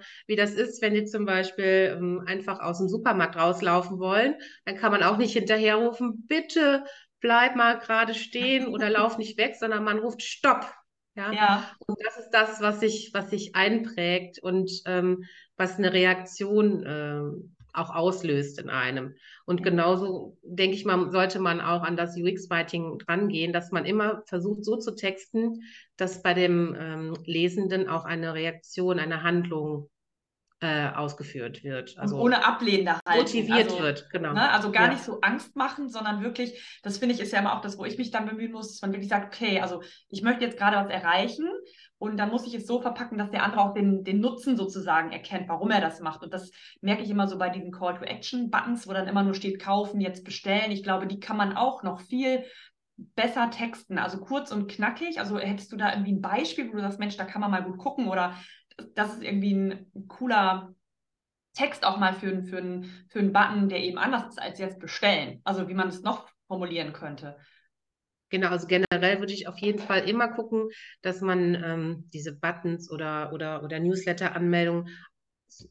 äh, 0.00 0.04
wie 0.26 0.34
das 0.34 0.54
ist, 0.54 0.82
wenn 0.82 0.94
die 0.94 1.04
zum 1.04 1.24
Beispiel 1.24 1.96
ähm, 1.96 2.24
einfach 2.26 2.60
aus 2.60 2.78
dem 2.78 2.88
Supermarkt 2.88 3.36
rauslaufen 3.36 3.98
wollen. 3.98 4.34
Dann 4.64 4.76
kann 4.76 4.92
man 4.92 5.02
auch 5.02 5.18
nicht 5.18 5.34
hinterherrufen, 5.34 6.26
bitte 6.26 6.84
bleib 7.20 7.56
mal 7.56 7.78
gerade 7.78 8.14
stehen 8.14 8.66
oder 8.66 8.90
lauf 8.90 9.18
nicht 9.18 9.38
weg, 9.38 9.56
sondern 9.56 9.84
man 9.84 9.98
ruft 9.98 10.22
Stopp. 10.22 10.72
Ja? 11.16 11.32
ja. 11.32 11.70
Und 11.86 11.98
das 12.04 12.18
ist 12.18 12.30
das, 12.30 12.60
was 12.60 12.80
sich, 12.80 13.10
was 13.12 13.30
sich 13.30 13.54
einprägt 13.56 14.38
und 14.38 14.70
ähm, 14.84 15.24
was 15.56 15.78
eine 15.78 15.92
Reaktion 15.92 16.84
äh, 16.84 17.22
auch 17.72 17.94
auslöst 17.94 18.58
in 18.58 18.70
einem. 18.70 19.14
Und 19.44 19.62
genauso, 19.62 20.38
denke 20.42 20.76
ich 20.76 20.84
mal, 20.84 21.10
sollte 21.10 21.38
man 21.38 21.60
auch 21.60 21.82
an 21.82 21.96
das 21.96 22.16
UX-Writing 22.16 22.98
rangehen, 23.06 23.52
dass 23.52 23.70
man 23.70 23.84
immer 23.84 24.22
versucht, 24.26 24.64
so 24.64 24.76
zu 24.76 24.94
texten, 24.94 25.62
dass 25.96 26.22
bei 26.22 26.34
dem 26.34 26.76
ähm, 26.78 27.14
Lesenden 27.24 27.88
auch 27.88 28.04
eine 28.04 28.34
Reaktion, 28.34 28.98
eine 28.98 29.22
Handlung 29.22 29.90
äh, 30.60 30.88
ausgeführt 30.88 31.62
wird. 31.64 31.98
Also 31.98 32.18
ohne 32.18 32.44
ablehnende 32.46 32.98
Haltung. 33.06 33.24
Motiviert 33.24 33.70
also, 33.70 33.78
wird, 33.80 34.10
genau. 34.10 34.32
Ne, 34.32 34.50
also 34.50 34.72
gar 34.72 34.86
ja. 34.86 34.92
nicht 34.92 35.04
so 35.04 35.20
Angst 35.20 35.54
machen, 35.54 35.90
sondern 35.90 36.22
wirklich, 36.22 36.80
das 36.82 36.98
finde 36.98 37.14
ich 37.14 37.20
ist 37.20 37.32
ja 37.32 37.40
immer 37.40 37.56
auch 37.56 37.60
das, 37.60 37.76
wo 37.76 37.84
ich 37.84 37.98
mich 37.98 38.10
dann 38.10 38.26
bemühen 38.26 38.52
muss, 38.52 38.68
dass 38.68 38.82
man 38.82 38.92
wirklich 38.92 39.10
sagt, 39.10 39.34
okay, 39.34 39.60
also 39.60 39.82
ich 40.08 40.22
möchte 40.22 40.44
jetzt 40.44 40.56
gerade 40.56 40.76
was 40.76 40.88
erreichen 40.88 41.46
und 41.98 42.16
dann 42.16 42.30
muss 42.30 42.46
ich 42.46 42.54
es 42.54 42.66
so 42.66 42.80
verpacken, 42.80 43.18
dass 43.18 43.30
der 43.30 43.42
andere 43.42 43.60
auch 43.60 43.74
den, 43.74 44.02
den 44.02 44.20
Nutzen 44.20 44.56
sozusagen 44.56 45.12
erkennt, 45.12 45.48
warum 45.48 45.70
er 45.70 45.80
das 45.80 46.00
macht. 46.00 46.22
Und 46.22 46.32
das 46.32 46.50
merke 46.80 47.02
ich 47.02 47.10
immer 47.10 47.28
so 47.28 47.36
bei 47.36 47.50
diesen 47.50 47.70
Call-to-Action-Buttons, 47.70 48.88
wo 48.88 48.92
dann 48.92 49.08
immer 49.08 49.22
nur 49.22 49.34
steht, 49.34 49.60
kaufen, 49.60 50.00
jetzt 50.00 50.24
bestellen. 50.24 50.70
Ich 50.70 50.82
glaube, 50.82 51.06
die 51.06 51.20
kann 51.20 51.36
man 51.36 51.56
auch 51.56 51.82
noch 51.82 52.00
viel 52.00 52.44
besser 52.96 53.50
texten, 53.50 53.98
also 53.98 54.18
kurz 54.18 54.52
und 54.52 54.70
knackig. 54.70 55.20
Also 55.20 55.38
hättest 55.38 55.72
du 55.72 55.76
da 55.76 55.92
irgendwie 55.92 56.12
ein 56.12 56.22
Beispiel, 56.22 56.68
wo 56.68 56.72
du 56.72 56.80
sagst, 56.80 56.98
Mensch, 56.98 57.16
da 57.16 57.24
kann 57.24 57.40
man 57.40 57.50
mal 57.50 57.62
gut 57.62 57.78
gucken 57.78 58.08
oder 58.08 58.34
das 58.94 59.14
ist 59.14 59.22
irgendwie 59.22 59.54
ein 59.54 60.08
cooler 60.08 60.74
Text 61.54 61.84
auch 61.84 61.96
mal 61.96 62.14
für, 62.14 62.42
für, 62.42 62.58
einen, 62.58 62.84
für 63.08 63.18
einen 63.18 63.32
Button, 63.32 63.68
der 63.68 63.80
eben 63.80 63.98
anders 63.98 64.28
ist 64.28 64.40
als 64.40 64.58
jetzt 64.58 64.78
bestellen. 64.78 65.40
Also 65.44 65.68
wie 65.68 65.74
man 65.74 65.88
es 65.88 66.02
noch 66.02 66.28
formulieren 66.46 66.92
könnte. 66.92 67.36
Genau, 68.28 68.48
also 68.48 68.66
generell 68.66 69.20
würde 69.20 69.32
ich 69.32 69.48
auf 69.48 69.58
jeden 69.58 69.78
Fall 69.78 70.08
immer 70.08 70.28
gucken, 70.28 70.68
dass 71.00 71.20
man 71.20 71.54
ähm, 71.54 72.10
diese 72.12 72.36
Buttons 72.36 72.90
oder, 72.90 73.32
oder, 73.32 73.62
oder 73.62 73.78
Newsletter-Anmeldungen 73.78 74.88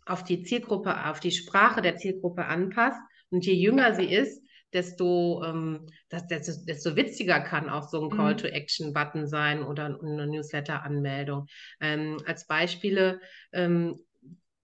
auf 0.06 0.24
die 0.24 0.44
Zielgruppe, 0.44 1.06
auf 1.06 1.20
die 1.20 1.32
Sprache 1.32 1.82
der 1.82 1.98
Zielgruppe 1.98 2.46
anpasst. 2.46 3.00
Und 3.30 3.46
je 3.46 3.54
jünger 3.54 3.94
sie 3.94 4.06
ist, 4.06 4.42
desto, 4.76 5.44
ähm, 5.44 5.88
das, 6.10 6.28
desto, 6.28 6.66
desto 6.66 6.96
witziger 6.96 7.40
kann 7.40 7.70
auch 7.70 7.90
so 7.90 8.02
ein 8.02 8.14
mhm. 8.14 8.18
Call-to-Action-Button 8.18 9.28
sein 9.28 9.64
oder 9.64 9.86
eine 9.86 10.28
Newsletter-Anmeldung. 10.28 11.48
Ähm, 11.80 12.18
als 12.26 12.46
Beispiele 12.46 13.22
ähm, 13.54 14.00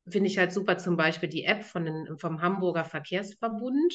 finde 0.07 0.29
ich 0.29 0.37
halt 0.37 0.51
super 0.51 0.77
zum 0.77 0.97
Beispiel 0.97 1.29
die 1.29 1.45
App 1.45 1.63
von 1.63 1.85
den, 1.85 2.17
vom 2.17 2.41
Hamburger 2.41 2.85
Verkehrsverbund. 2.85 3.93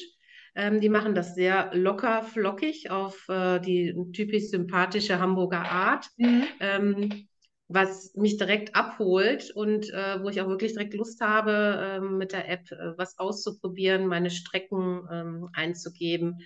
Ähm, 0.55 0.81
die 0.81 0.89
machen 0.89 1.13
das 1.13 1.35
sehr 1.35 1.69
locker, 1.73 2.23
flockig 2.23 2.89
auf 2.89 3.29
äh, 3.29 3.59
die 3.59 3.95
typisch 4.13 4.49
sympathische 4.49 5.19
Hamburger 5.19 5.69
Art. 5.69 6.07
Mhm. 6.17 6.43
Ähm, 6.59 7.27
was 7.67 8.13
mich 8.15 8.37
direkt 8.37 8.75
abholt 8.75 9.51
und 9.51 9.89
äh, 9.89 10.21
wo 10.21 10.29
ich 10.29 10.41
auch 10.41 10.47
wirklich 10.47 10.73
direkt 10.73 10.93
Lust 10.93 11.19
habe, 11.21 11.51
äh, 11.51 11.99
mit 11.99 12.31
der 12.31 12.49
App 12.49 12.71
äh, 12.71 12.97
was 12.97 13.19
auszuprobieren, 13.19 14.07
meine 14.07 14.29
Strecken 14.29 15.07
ähm, 15.11 15.49
einzugeben. 15.53 16.39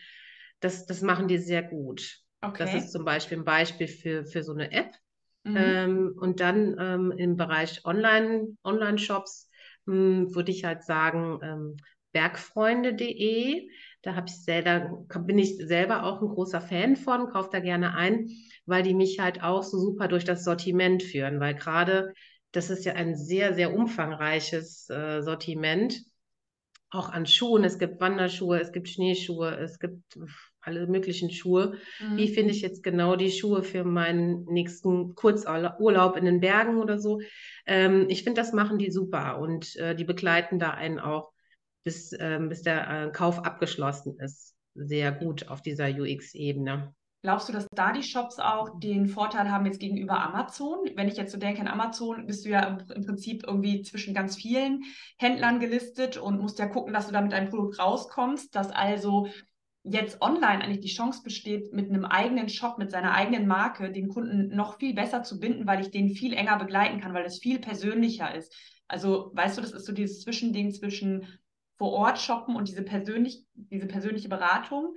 Das, 0.60 0.86
das 0.86 1.02
machen 1.02 1.28
die 1.28 1.38
sehr 1.38 1.64
gut. 1.64 2.20
Okay. 2.42 2.64
Das 2.64 2.74
ist 2.74 2.92
zum 2.92 3.06
Beispiel 3.06 3.40
ein 3.40 3.46
Beispiel 3.46 3.88
für, 3.88 4.26
für 4.26 4.44
so 4.44 4.54
eine 4.54 4.72
App. 4.72 4.96
Mhm. 5.44 5.56
Ähm, 5.56 6.16
und 6.20 6.40
dann 6.40 6.76
ähm, 6.80 7.12
im 7.12 7.38
Bereich 7.38 7.86
Online, 7.86 8.58
Online-Shops 8.64 9.50
hm, 9.86 10.34
würde 10.34 10.52
ich 10.52 10.64
halt 10.64 10.84
sagen, 10.84 11.40
ähm, 11.44 11.78
bergfreunde.de. 12.14 13.70
Da 14.02 14.16
habe 14.16 14.28
ich 14.28 14.44
selber, 14.44 15.06
bin 15.20 15.38
ich 15.38 15.58
selber 15.58 16.04
auch 16.04 16.22
ein 16.22 16.30
großer 16.30 16.62
Fan 16.62 16.96
von, 16.96 17.30
kaufe 17.30 17.50
da 17.52 17.60
gerne 17.60 17.96
ein 17.96 18.30
weil 18.72 18.82
die 18.82 18.96
mich 18.96 19.20
halt 19.20 19.44
auch 19.44 19.62
so 19.62 19.78
super 19.78 20.08
durch 20.08 20.26
das 20.26 20.44
Sortiment 20.44 21.04
führen, 21.04 21.40
weil 21.40 21.54
gerade 21.54 22.14
das 22.52 22.72
ist 22.72 22.86
ja 22.86 22.94
ein 22.94 23.16
sehr, 23.16 23.54
sehr 23.54 23.74
umfangreiches 23.74 24.90
äh, 24.90 25.22
Sortiment, 25.22 26.02
auch 26.90 27.10
an 27.10 27.26
Schuhen. 27.26 27.64
Es 27.64 27.80
gibt 27.80 28.02
Wanderschuhe, 28.02 28.60
es 28.60 28.72
gibt 28.72 28.90
Schneeschuhe, 28.90 29.56
es 29.58 29.80
gibt 29.80 30.20
alle 30.60 30.88
möglichen 30.88 31.32
Schuhe. 31.32 31.78
Mhm. 32.00 32.18
Wie 32.18 32.28
finde 32.28 32.52
ich 32.52 32.62
jetzt 32.62 32.84
genau 32.84 33.16
die 33.16 33.32
Schuhe 33.32 33.64
für 33.64 33.84
meinen 33.84 34.46
nächsten 34.46 35.16
Kurzurlaub 35.16 36.18
in 36.18 36.26
den 36.26 36.42
Bergen 36.42 36.78
oder 36.78 37.00
so? 37.00 37.22
Ähm, 37.66 38.08
ich 38.10 38.24
finde, 38.24 38.42
das 38.42 38.54
machen 38.54 38.78
die 38.78 38.92
super 38.92 39.40
und 39.40 39.76
äh, 39.78 39.96
die 39.96 40.04
begleiten 40.04 40.60
da 40.60 40.72
einen 40.72 41.00
auch, 41.00 41.32
bis, 41.84 42.12
äh, 42.12 42.40
bis 42.48 42.62
der 42.62 42.90
äh, 42.90 43.12
Kauf 43.12 43.40
abgeschlossen 43.46 44.20
ist. 44.20 44.56
Sehr 44.76 45.12
gut 45.12 45.48
auf 45.48 45.62
dieser 45.62 45.88
UX-Ebene. 45.88 46.94
Glaubst 47.24 47.48
du, 47.48 47.54
dass 47.54 47.68
da 47.72 47.92
die 47.94 48.02
Shops 48.02 48.40
auch 48.40 48.80
den 48.80 49.08
Vorteil 49.08 49.52
haben 49.52 49.68
jetzt 49.68 49.80
gegenüber 49.80 50.20
Amazon? 50.20 50.80
Wenn 50.96 51.08
ich 51.08 51.18
jetzt 51.18 51.32
so 51.32 51.38
denke, 51.38 51.62
in 51.62 51.68
Amazon 51.68 52.26
bist 52.26 52.46
du 52.46 52.50
ja 52.50 52.80
im 52.96 53.06
Prinzip 53.06 53.44
irgendwie 53.46 53.84
zwischen 53.84 54.16
ganz 54.16 54.36
vielen 54.36 54.84
Händlern 55.18 55.60
gelistet 55.60 56.18
und 56.18 56.42
musst 56.42 56.58
ja 56.58 56.66
gucken, 56.66 56.94
dass 56.94 57.06
du 57.06 57.14
da 57.14 57.22
mit 57.22 57.34
einem 57.34 57.50
Produkt 57.50 57.78
rauskommst, 57.78 58.56
dass 58.56 58.72
also 58.72 59.28
jetzt 59.84 60.20
online 60.22 60.64
eigentlich 60.64 60.80
die 60.80 60.94
Chance 60.94 61.22
besteht, 61.24 61.74
mit 61.74 61.90
einem 61.90 62.06
eigenen 62.06 62.50
Shop, 62.50 62.80
mit 62.80 62.90
seiner 62.90 63.14
eigenen 63.14 63.48
Marke 63.48 63.92
den 63.92 64.10
Kunden 64.10 64.56
noch 64.56 64.80
viel 64.80 64.96
besser 64.96 65.22
zu 65.22 65.40
binden, 65.40 65.68
weil 65.68 65.82
ich 65.82 65.92
den 65.92 66.10
viel 66.10 66.34
enger 66.34 66.58
begleiten 66.58 67.00
kann, 67.02 67.14
weil 67.14 67.26
es 67.26 67.40
viel 67.40 67.60
persönlicher 67.60 68.34
ist. 68.34 68.56
Also, 68.88 69.32
weißt 69.36 69.58
du, 69.58 69.62
das 69.62 69.74
ist 69.74 69.86
so 69.86 69.94
dieses 69.94 70.22
Zwischending 70.22 70.72
zwischen 70.72 71.28
vor 71.78 71.94
Ort 71.94 72.20
shoppen 72.20 72.56
und 72.56 72.68
diese, 72.68 72.84
persönlich, 72.84 73.44
diese 73.54 73.88
persönliche 73.88 74.30
Beratung 74.30 74.96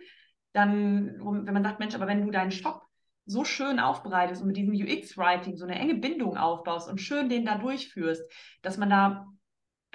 dann, 0.54 1.18
wenn 1.20 1.52
man 1.52 1.64
sagt, 1.64 1.80
Mensch, 1.80 1.94
aber 1.94 2.06
wenn 2.06 2.24
du 2.24 2.30
deinen 2.30 2.52
Shop 2.52 2.82
so 3.26 3.44
schön 3.44 3.80
aufbereitest 3.80 4.40
und 4.40 4.48
mit 4.48 4.56
diesem 4.56 4.74
UX-Writing 4.74 5.56
so 5.56 5.64
eine 5.64 5.78
enge 5.78 5.94
Bindung 5.94 6.36
aufbaust 6.36 6.88
und 6.88 7.00
schön 7.00 7.28
den 7.28 7.44
da 7.44 7.58
durchführst, 7.58 8.22
dass 8.62 8.76
man 8.76 8.90
da 8.90 9.26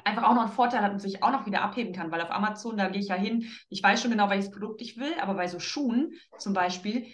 einfach 0.04 0.24
auch 0.24 0.34
noch 0.34 0.44
einen 0.44 0.52
Vorteil 0.52 0.82
hat 0.82 0.92
und 0.92 1.00
sich 1.00 1.24
auch 1.24 1.32
noch 1.32 1.46
wieder 1.46 1.62
abheben 1.62 1.94
kann, 1.94 2.12
weil 2.12 2.22
auf 2.22 2.32
Amazon, 2.32 2.78
da 2.78 2.90
gehe 2.90 3.02
ich 3.02 3.08
ja 3.08 3.16
hin, 3.16 3.46
ich 3.70 3.84
weiß 3.84 4.02
schon 4.02 4.12
genau, 4.12 4.30
welches 4.30 4.52
Produkt 4.52 4.82
ich 4.82 4.98
will, 4.98 5.14
aber 5.22 5.36
bei 5.36 5.48
so 5.48 5.60
Schuhen 5.60 6.14
zum 6.38 6.54
Beispiel, 6.54 7.08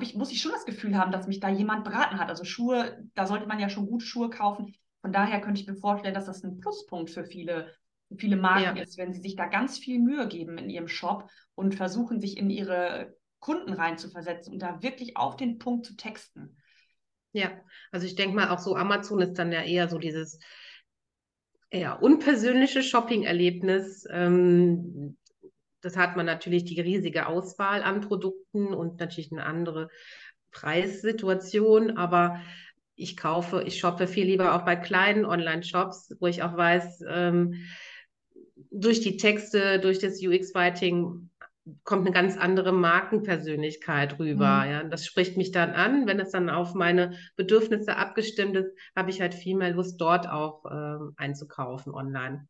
ich, 0.00 0.14
muss 0.14 0.30
ich 0.30 0.40
schon 0.40 0.52
das 0.52 0.66
Gefühl 0.66 0.96
haben, 0.96 1.12
dass 1.12 1.26
mich 1.26 1.40
da 1.40 1.48
jemand 1.48 1.84
beraten 1.84 2.18
hat. 2.18 2.28
Also 2.28 2.44
Schuhe, 2.44 3.02
da 3.14 3.26
sollte 3.26 3.46
man 3.46 3.58
ja 3.58 3.68
schon 3.68 3.86
gut 3.86 4.02
Schuhe 4.02 4.30
kaufen. 4.30 4.74
Von 5.00 5.12
daher 5.12 5.40
könnte 5.40 5.60
ich 5.60 5.66
mir 5.66 5.76
vorstellen, 5.76 6.14
dass 6.14 6.26
das 6.26 6.44
ein 6.44 6.60
Pluspunkt 6.60 7.10
für 7.10 7.24
viele 7.24 7.74
viele 8.16 8.36
Marken 8.36 8.76
ja. 8.76 8.82
ist, 8.82 8.98
wenn 8.98 9.12
sie 9.12 9.20
sich 9.20 9.36
da 9.36 9.46
ganz 9.46 9.78
viel 9.78 9.98
Mühe 9.98 10.28
geben 10.28 10.58
in 10.58 10.70
ihrem 10.70 10.88
Shop 10.88 11.30
und 11.54 11.74
versuchen, 11.74 12.20
sich 12.20 12.36
in 12.36 12.50
ihre 12.50 13.14
Kunden 13.38 13.72
reinzuversetzen 13.72 14.52
und 14.52 14.60
da 14.60 14.82
wirklich 14.82 15.16
auf 15.16 15.36
den 15.36 15.58
Punkt 15.58 15.86
zu 15.86 15.96
texten. 15.96 16.56
Ja, 17.32 17.52
also 17.92 18.06
ich 18.06 18.16
denke 18.16 18.34
mal, 18.34 18.50
auch 18.50 18.58
so 18.58 18.74
Amazon 18.74 19.20
ist 19.20 19.34
dann 19.34 19.52
ja 19.52 19.62
eher 19.62 19.88
so 19.88 19.98
dieses 19.98 20.40
eher 21.70 22.02
unpersönliche 22.02 22.82
Shopping-Erlebnis. 22.82 24.04
Ähm, 24.10 25.16
das 25.80 25.96
hat 25.96 26.16
man 26.16 26.26
natürlich 26.26 26.64
die 26.64 26.80
riesige 26.80 27.26
Auswahl 27.26 27.82
an 27.82 28.00
Produkten 28.00 28.74
und 28.74 28.98
natürlich 28.98 29.30
eine 29.32 29.46
andere 29.46 29.88
Preissituation, 30.50 31.96
aber 31.96 32.40
ich 32.96 33.16
kaufe, 33.16 33.62
ich 33.62 33.78
shoppe 33.78 34.06
viel 34.06 34.26
lieber 34.26 34.54
auch 34.54 34.64
bei 34.64 34.76
kleinen 34.76 35.24
Online-Shops, 35.24 36.16
wo 36.20 36.26
ich 36.26 36.42
auch 36.42 36.56
weiß, 36.56 37.04
ähm, 37.08 37.54
durch 38.70 39.00
die 39.00 39.16
Texte, 39.16 39.78
durch 39.80 39.98
das 39.98 40.22
UX-Writing 40.22 41.30
kommt 41.84 42.06
eine 42.06 42.14
ganz 42.14 42.36
andere 42.36 42.72
Markenpersönlichkeit 42.72 44.18
rüber. 44.18 44.64
Mhm. 44.64 44.70
Ja, 44.70 44.84
das 44.84 45.06
spricht 45.06 45.36
mich 45.36 45.52
dann 45.52 45.72
an. 45.72 46.06
Wenn 46.06 46.20
es 46.20 46.30
dann 46.30 46.48
auf 46.48 46.74
meine 46.74 47.16
Bedürfnisse 47.36 47.96
abgestimmt 47.96 48.56
ist, 48.56 48.70
habe 48.96 49.10
ich 49.10 49.20
halt 49.20 49.34
viel 49.34 49.56
mehr 49.56 49.70
Lust, 49.70 50.00
dort 50.00 50.28
auch 50.28 50.64
äh, 50.64 51.12
einzukaufen 51.16 51.92
online. 51.92 52.48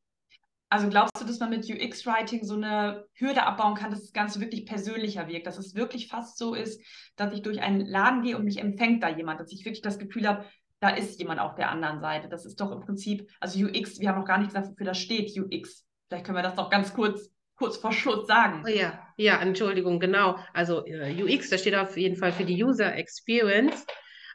Also 0.73 0.89
glaubst 0.89 1.21
du, 1.21 1.27
dass 1.27 1.41
man 1.41 1.51
mit 1.51 1.69
UX-Writing 1.69 2.45
so 2.45 2.55
eine 2.55 3.05
Hürde 3.15 3.43
abbauen 3.43 3.75
kann, 3.75 3.91
dass 3.91 4.03
das 4.03 4.13
Ganze 4.13 4.41
wirklich 4.41 4.67
persönlicher 4.67 5.27
wirkt, 5.27 5.49
dass 5.49 5.59
es 5.59 5.75
wirklich 5.75 6.07
fast 6.07 6.39
so 6.39 6.55
ist, 6.55 6.81
dass 7.17 7.35
ich 7.35 7.43
durch 7.43 7.61
einen 7.61 7.85
Laden 7.85 8.23
gehe 8.23 8.37
und 8.39 8.45
mich 8.45 8.61
empfängt 8.61 9.03
da 9.03 9.09
jemand, 9.09 9.41
dass 9.41 9.51
ich 9.51 9.65
wirklich 9.65 9.83
das 9.83 9.99
Gefühl 9.99 10.29
habe, 10.29 10.45
da 10.79 10.91
ist 10.91 11.19
jemand 11.19 11.41
auf 11.41 11.57
der 11.57 11.71
anderen 11.71 12.01
Seite. 12.01 12.29
Das 12.29 12.47
ist 12.47 12.61
doch 12.61 12.71
im 12.71 12.81
Prinzip, 12.81 13.29
also 13.41 13.59
UX, 13.59 13.99
wir 13.99 14.09
haben 14.09 14.21
noch 14.21 14.27
gar 14.27 14.39
nicht 14.39 14.49
gesagt, 14.49 14.69
wofür 14.69 14.87
das 14.87 14.99
steht, 14.99 15.37
UX. 15.37 15.85
Vielleicht 16.11 16.27
können 16.27 16.39
wir 16.39 16.43
das 16.43 16.57
doch 16.57 16.71
ganz 16.71 16.93
kurz, 16.93 17.31
kurz 17.55 17.77
vor 17.77 17.93
Schluss 17.93 18.27
sagen. 18.27 18.65
Oh 18.67 18.69
ja, 18.69 18.99
ja, 19.17 19.41
Entschuldigung, 19.41 20.01
genau. 20.01 20.37
Also 20.53 20.85
äh, 20.85 21.23
UX, 21.23 21.51
das 21.51 21.61
steht 21.61 21.77
auf 21.77 21.97
jeden 21.97 22.17
Fall 22.17 22.33
für 22.33 22.45
die 22.45 22.65
User 22.65 22.97
Experience. 22.97 23.87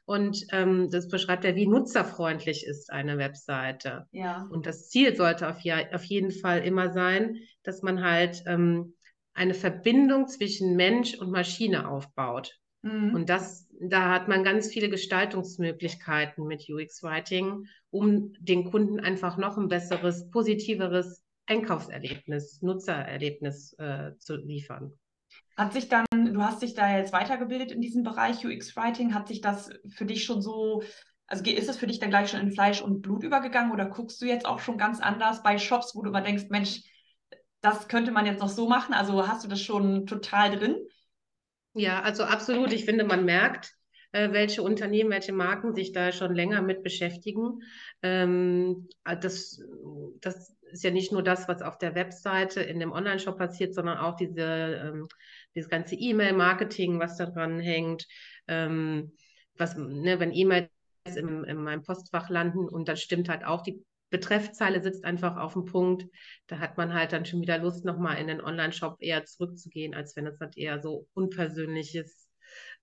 Und 0.05 0.46
ähm, 0.53 0.89
das 0.89 1.10
beschreibt 1.10 1.44
ja, 1.44 1.53
wie 1.55 1.67
nutzerfreundlich 1.67 2.65
ist 2.65 2.94
eine 2.94 3.17
Webseite. 3.17 4.08
Ja. 4.12 4.48
Und 4.51 4.65
das 4.65 4.89
Ziel 4.89 5.17
sollte 5.17 5.50
auf, 5.50 5.60
ja, 5.62 5.79
auf 5.91 6.05
jeden 6.05 6.32
Fall 6.32 6.63
immer 6.63 6.94
sein, 6.94 7.39
dass 7.63 7.82
man 7.82 8.01
halt 8.01 8.41
ähm, 8.46 8.96
eine 9.34 9.53
Verbindung 9.53 10.29
zwischen 10.29 10.77
Mensch 10.77 11.15
und 11.15 11.29
Maschine 11.29 11.89
aufbaut. 11.89 12.58
Mhm. 12.84 13.15
Und 13.15 13.29
das, 13.29 13.67
da 13.82 14.13
hat 14.13 14.29
man 14.29 14.46
ganz 14.46 14.70
viele 14.70 14.88
Gestaltungsmöglichkeiten 14.88 16.48
mit 16.48 16.70
UX-Writing, 16.70 17.67
um 17.89 18.32
den 18.39 18.63
Kunden 18.63 19.01
einfach 19.01 19.36
noch 19.36 19.58
ein 19.58 19.67
besseres, 19.67 20.29
positiveres 20.29 21.25
Einkaufserlebnis, 21.48 22.62
Nutzererlebnis 22.62 23.74
äh, 23.74 24.12
zu 24.20 24.36
liefern. 24.36 24.94
Hat 25.58 25.74
sich 25.74 25.88
dann, 25.88 26.06
du 26.12 26.42
hast 26.42 26.62
dich 26.62 26.74
da 26.74 26.98
jetzt 26.98 27.14
weitergebildet 27.14 27.72
in 27.72 27.82
diesem 27.82 28.04
Bereich 28.04 28.46
UX-Writing, 28.46 29.14
hat 29.14 29.28
sich 29.28 29.42
das 29.42 29.70
für 29.88 30.06
dich 30.06 30.25
schon 30.25 30.42
so, 30.42 30.84
also 31.28 31.44
ist 31.46 31.70
es 31.70 31.78
für 31.78 31.88
dich 31.88 32.00
dann 32.00 32.10
gleich 32.10 32.30
schon 32.30 32.42
in 32.42 32.52
Fleisch 32.52 32.82
und 32.82 33.02
Blut 33.02 33.24
übergegangen 33.24 33.72
oder 33.72 33.86
guckst 33.86 34.22
du 34.22 34.25
jetzt 34.25 34.46
auch 34.46 34.60
schon 34.60 34.78
ganz 34.78 35.00
anders 35.00 35.44
bei 35.44 35.58
Shops, 35.58 35.96
wo 35.96 36.02
du 36.02 36.10
immer 36.10 36.22
denkst, 36.22 36.46
Mensch, 36.50 36.84
das 37.62 37.88
könnte 37.88 38.12
man 38.12 38.25
jetzt 38.25 38.42
noch 38.42 38.50
so 38.50 38.68
machen? 38.68 38.94
Also 38.94 39.28
hast 39.28 39.44
du 39.44 39.48
das 39.48 39.62
schon 39.62 40.06
total 40.06 40.58
drin? 40.58 40.78
Ja, 41.74 42.02
also 42.02 42.24
absolut. 42.24 42.72
Ich 42.72 42.86
finde, 42.86 43.04
man 43.04 43.25
merkt, 43.25 43.74
äh, 44.12 44.32
welche 44.32 44.62
Unternehmen, 44.62 45.10
welche 45.10 45.34
Marken 45.34 45.74
sich 45.74 45.92
da 45.92 46.12
schon 46.12 46.34
länger 46.34 46.62
mit 46.62 46.84
beschäftigen. 46.84 47.62
Ähm, 48.02 48.88
das, 49.04 49.62
das 50.22 50.56
ist 50.75 50.84
ja 50.84 50.91
nicht 50.91 51.13
nur 51.13 51.24
das, 51.24 51.48
was 51.48 51.62
auf 51.62 51.77
der 51.77 51.96
Webseite 51.96 52.62
in 52.62 52.79
dem 52.79 52.91
Online-Shop 52.91 53.38
passiert, 53.38 53.74
sondern 53.74 53.98
auch 53.98 54.17
diese, 54.17 54.41
ähm, 54.41 55.08
dieses 55.55 55.70
ganze 55.70 55.96
E-Mail-Marketing, 55.96 57.00
was 57.00 57.15
da 57.15 57.25
dran 57.27 57.60
hängt. 57.62 58.05
Ähm, 58.48 59.13
was, 59.58 59.77
ne, 59.77 60.20
wenn 60.20 60.34
E-Mails 60.34 60.70
in, 61.05 61.46
in 61.46 61.63
meinem 61.63 61.84
Postfach 61.84 62.29
landen 62.29 62.67
und 62.67 62.89
dann 62.89 62.98
stimmt 62.98 63.29
halt 63.29 63.46
auch 63.46 63.62
die 63.62 63.82
Betreffzeile 64.10 64.84
sitzt 64.84 65.05
einfach 65.05 65.38
auf 65.38 65.53
dem 65.53 65.65
Punkt. 65.65 66.05
Da 66.48 66.60
hat 66.60 66.77
man 66.77 66.94
halt 66.94 67.13
dann 67.13 67.25
schon 67.25 67.41
wieder 67.41 67.58
Lust, 67.58 67.86
nochmal 67.86 68.17
in 68.17 68.27
den 68.27 68.41
Online-Shop 68.41 68.98
eher 69.00 69.25
zurückzugehen, 69.25 69.96
als 69.96 70.15
wenn 70.15 70.27
es 70.27 70.39
halt 70.39 70.58
eher 70.58 70.82
so 70.82 71.08
unpersönliches 71.13 72.25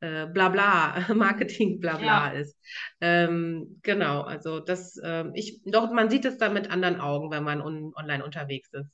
äh, 0.02 0.26
Blabla, 0.26 1.06
Marketing 1.14 1.78
Blabla 1.78 2.32
ja. 2.32 2.40
ist. 2.40 2.59
Ähm, 3.00 3.78
genau, 3.82 4.23
also 4.23 4.59
das, 4.59 4.97
äh, 4.99 5.25
ich, 5.35 5.62
doch, 5.64 5.90
man 5.92 6.11
sieht 6.11 6.25
es 6.25 6.38
dann 6.38 6.52
mit 6.52 6.71
anderen 6.71 7.00
Augen, 7.00 7.30
wenn 7.30 7.44
man 7.44 7.62
un 7.62 7.92
online 7.94 8.25
unterwegs 8.25 8.68
ist. 8.73 8.90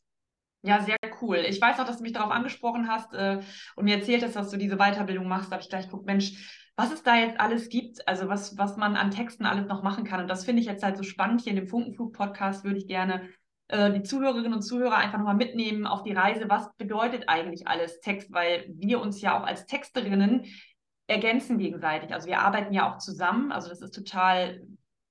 Ja, 0.62 0.80
sehr 0.80 0.96
cool. 1.22 1.38
Ich 1.48 1.60
weiß 1.60 1.78
auch, 1.80 1.86
dass 1.86 1.98
du 1.98 2.02
mich 2.02 2.12
darauf 2.12 2.32
angesprochen 2.32 2.88
hast 2.88 3.14
äh, 3.14 3.40
und 3.76 3.84
mir 3.84 3.96
erzählt 3.96 4.22
hast, 4.22 4.36
dass 4.36 4.50
du 4.50 4.58
diese 4.58 4.76
Weiterbildung 4.76 5.26
machst. 5.26 5.50
Da 5.50 5.52
habe 5.52 5.62
ich 5.62 5.70
gleich 5.70 5.86
geguckt, 5.86 6.04
Mensch, 6.04 6.68
was 6.76 6.92
es 6.92 7.02
da 7.02 7.16
jetzt 7.16 7.40
alles 7.40 7.68
gibt, 7.70 8.06
also 8.06 8.28
was, 8.28 8.58
was 8.58 8.76
man 8.76 8.96
an 8.96 9.10
Texten 9.10 9.46
alles 9.46 9.66
noch 9.66 9.82
machen 9.82 10.04
kann. 10.04 10.20
Und 10.20 10.28
das 10.28 10.44
finde 10.44 10.60
ich 10.60 10.66
jetzt 10.66 10.82
halt 10.82 10.96
so 10.96 11.04
spannend. 11.04 11.40
Hier 11.40 11.50
in 11.50 11.56
dem 11.56 11.68
Funkenflug-Podcast 11.68 12.64
würde 12.64 12.78
ich 12.78 12.86
gerne 12.86 13.28
äh, 13.68 13.92
die 13.92 14.02
Zuhörerinnen 14.02 14.52
und 14.52 14.62
Zuhörer 14.62 14.96
einfach 14.96 15.18
nochmal 15.18 15.36
mitnehmen 15.36 15.86
auf 15.86 16.02
die 16.02 16.12
Reise. 16.12 16.48
Was 16.48 16.74
bedeutet 16.76 17.28
eigentlich 17.28 17.66
alles 17.66 18.00
Text? 18.00 18.32
Weil 18.32 18.66
wir 18.68 19.00
uns 19.00 19.20
ja 19.20 19.38
auch 19.38 19.46
als 19.46 19.66
Texterinnen 19.66 20.44
ergänzen 21.08 21.58
gegenseitig. 21.58 22.12
Also 22.12 22.28
wir 22.28 22.38
arbeiten 22.40 22.72
ja 22.72 22.88
auch 22.88 22.98
zusammen. 22.98 23.50
Also 23.50 23.68
das 23.68 23.80
ist 23.80 23.94
total 23.94 24.62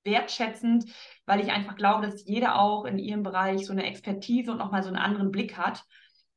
wertschätzend, 0.05 0.85
weil 1.25 1.41
ich 1.41 1.51
einfach 1.51 1.75
glaube, 1.75 2.05
dass 2.05 2.25
jeder 2.25 2.59
auch 2.59 2.85
in 2.85 2.97
ihrem 2.97 3.23
Bereich 3.23 3.65
so 3.65 3.73
eine 3.73 3.85
Expertise 3.85 4.51
und 4.51 4.57
nochmal 4.57 4.83
so 4.83 4.87
einen 4.87 4.97
anderen 4.97 5.31
Blick 5.31 5.57
hat. 5.57 5.83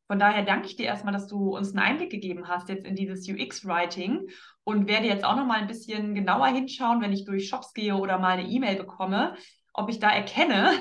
Von 0.09 0.19
daher 0.19 0.43
danke 0.45 0.67
ich 0.67 0.75
dir 0.75 0.87
erstmal, 0.87 1.13
dass 1.13 1.29
du 1.29 1.57
uns 1.57 1.71
einen 1.71 1.79
Einblick 1.79 2.11
gegeben 2.11 2.49
hast 2.49 2.69
jetzt 2.69 2.85
in 2.85 2.97
dieses 2.97 3.29
UX-Writing 3.29 4.29
und 4.65 4.89
werde 4.89 5.07
jetzt 5.07 5.25
auch 5.25 5.37
noch 5.37 5.47
mal 5.47 5.61
ein 5.61 5.69
bisschen 5.69 6.17
genauer 6.17 6.49
hinschauen, 6.49 7.01
wenn 7.01 7.13
ich 7.13 7.25
durch 7.25 7.49
Shops 7.49 7.73
gehe 7.75 7.95
oder 7.95 8.19
mal 8.19 8.39
eine 8.39 8.49
E-Mail 8.49 8.77
bekomme, 8.77 9.37
ob 9.73 9.89
ich 9.89 10.01
da 10.01 10.11
erkenne, 10.11 10.73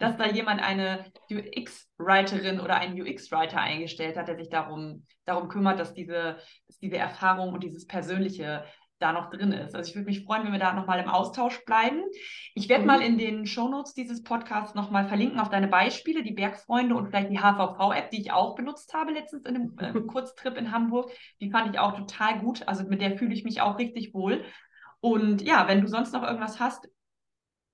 dass 0.00 0.16
da 0.16 0.26
jemand 0.26 0.62
eine 0.62 1.04
UX-Writerin 1.30 2.58
oder 2.58 2.76
einen 2.76 3.00
UX-Writer 3.00 3.60
eingestellt 3.60 4.16
hat, 4.16 4.28
der 4.28 4.36
sich 4.36 4.48
darum, 4.48 5.06
darum 5.26 5.48
kümmert, 5.48 5.78
dass 5.78 5.94
diese, 5.94 6.38
dass 6.66 6.78
diese 6.78 6.96
Erfahrung 6.96 7.52
und 7.52 7.62
dieses 7.62 7.86
Persönliche 7.86 8.64
da 8.98 9.12
noch 9.12 9.30
drin 9.30 9.52
ist. 9.52 9.74
Also 9.74 9.88
ich 9.88 9.96
würde 9.96 10.06
mich 10.06 10.24
freuen, 10.24 10.44
wenn 10.44 10.52
wir 10.52 10.58
da 10.58 10.72
nochmal 10.72 11.00
im 11.00 11.08
Austausch 11.08 11.64
bleiben. 11.64 12.02
Ich 12.54 12.68
werde 12.68 12.82
mhm. 12.82 12.86
mal 12.86 13.02
in 13.02 13.18
den 13.18 13.46
Shownotes 13.46 13.94
dieses 13.94 14.22
Podcasts 14.22 14.74
nochmal 14.74 15.06
verlinken 15.06 15.40
auf 15.40 15.48
deine 15.48 15.68
Beispiele, 15.68 16.22
die 16.22 16.32
Bergfreunde 16.32 16.94
und 16.94 17.08
vielleicht 17.08 17.30
die 17.30 17.38
HVV-App, 17.38 18.10
die 18.10 18.20
ich 18.20 18.32
auch 18.32 18.54
benutzt 18.54 18.92
habe 18.94 19.12
letztens 19.12 19.46
in 19.46 19.56
einem 19.56 19.76
äh, 19.78 20.00
Kurztrip 20.06 20.56
in 20.56 20.72
Hamburg. 20.72 21.10
Die 21.40 21.50
fand 21.50 21.74
ich 21.74 21.78
auch 21.78 21.96
total 21.96 22.40
gut. 22.40 22.66
Also 22.68 22.84
mit 22.84 23.00
der 23.00 23.16
fühle 23.16 23.34
ich 23.34 23.44
mich 23.44 23.60
auch 23.60 23.78
richtig 23.78 24.14
wohl. 24.14 24.44
Und 25.00 25.42
ja, 25.42 25.66
wenn 25.66 25.80
du 25.80 25.88
sonst 25.88 26.12
noch 26.12 26.22
irgendwas 26.22 26.60
hast, 26.60 26.86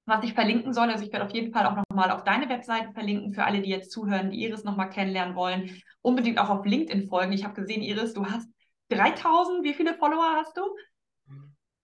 was 0.06 0.24
ich 0.24 0.34
verlinken 0.34 0.72
soll, 0.72 0.88
also 0.88 1.04
ich 1.04 1.12
werde 1.12 1.26
auf 1.26 1.34
jeden 1.34 1.52
Fall 1.52 1.66
auch 1.66 1.76
nochmal 1.76 2.10
auf 2.12 2.22
deine 2.22 2.48
Webseite 2.48 2.92
verlinken 2.92 3.34
für 3.34 3.44
alle, 3.44 3.60
die 3.60 3.70
jetzt 3.70 3.90
zuhören, 3.90 4.30
die 4.30 4.42
Iris 4.42 4.62
nochmal 4.62 4.88
kennenlernen 4.88 5.34
wollen. 5.34 5.82
Unbedingt 6.00 6.38
auch 6.38 6.48
auf 6.48 6.64
LinkedIn 6.64 7.08
folgen. 7.08 7.32
Ich 7.32 7.44
habe 7.44 7.54
gesehen, 7.54 7.82
Iris, 7.82 8.14
du 8.14 8.24
hast 8.24 8.48
3000, 8.90 9.64
wie 9.64 9.74
viele 9.74 9.94
Follower 9.94 10.36
hast 10.36 10.56
du? 10.56 10.62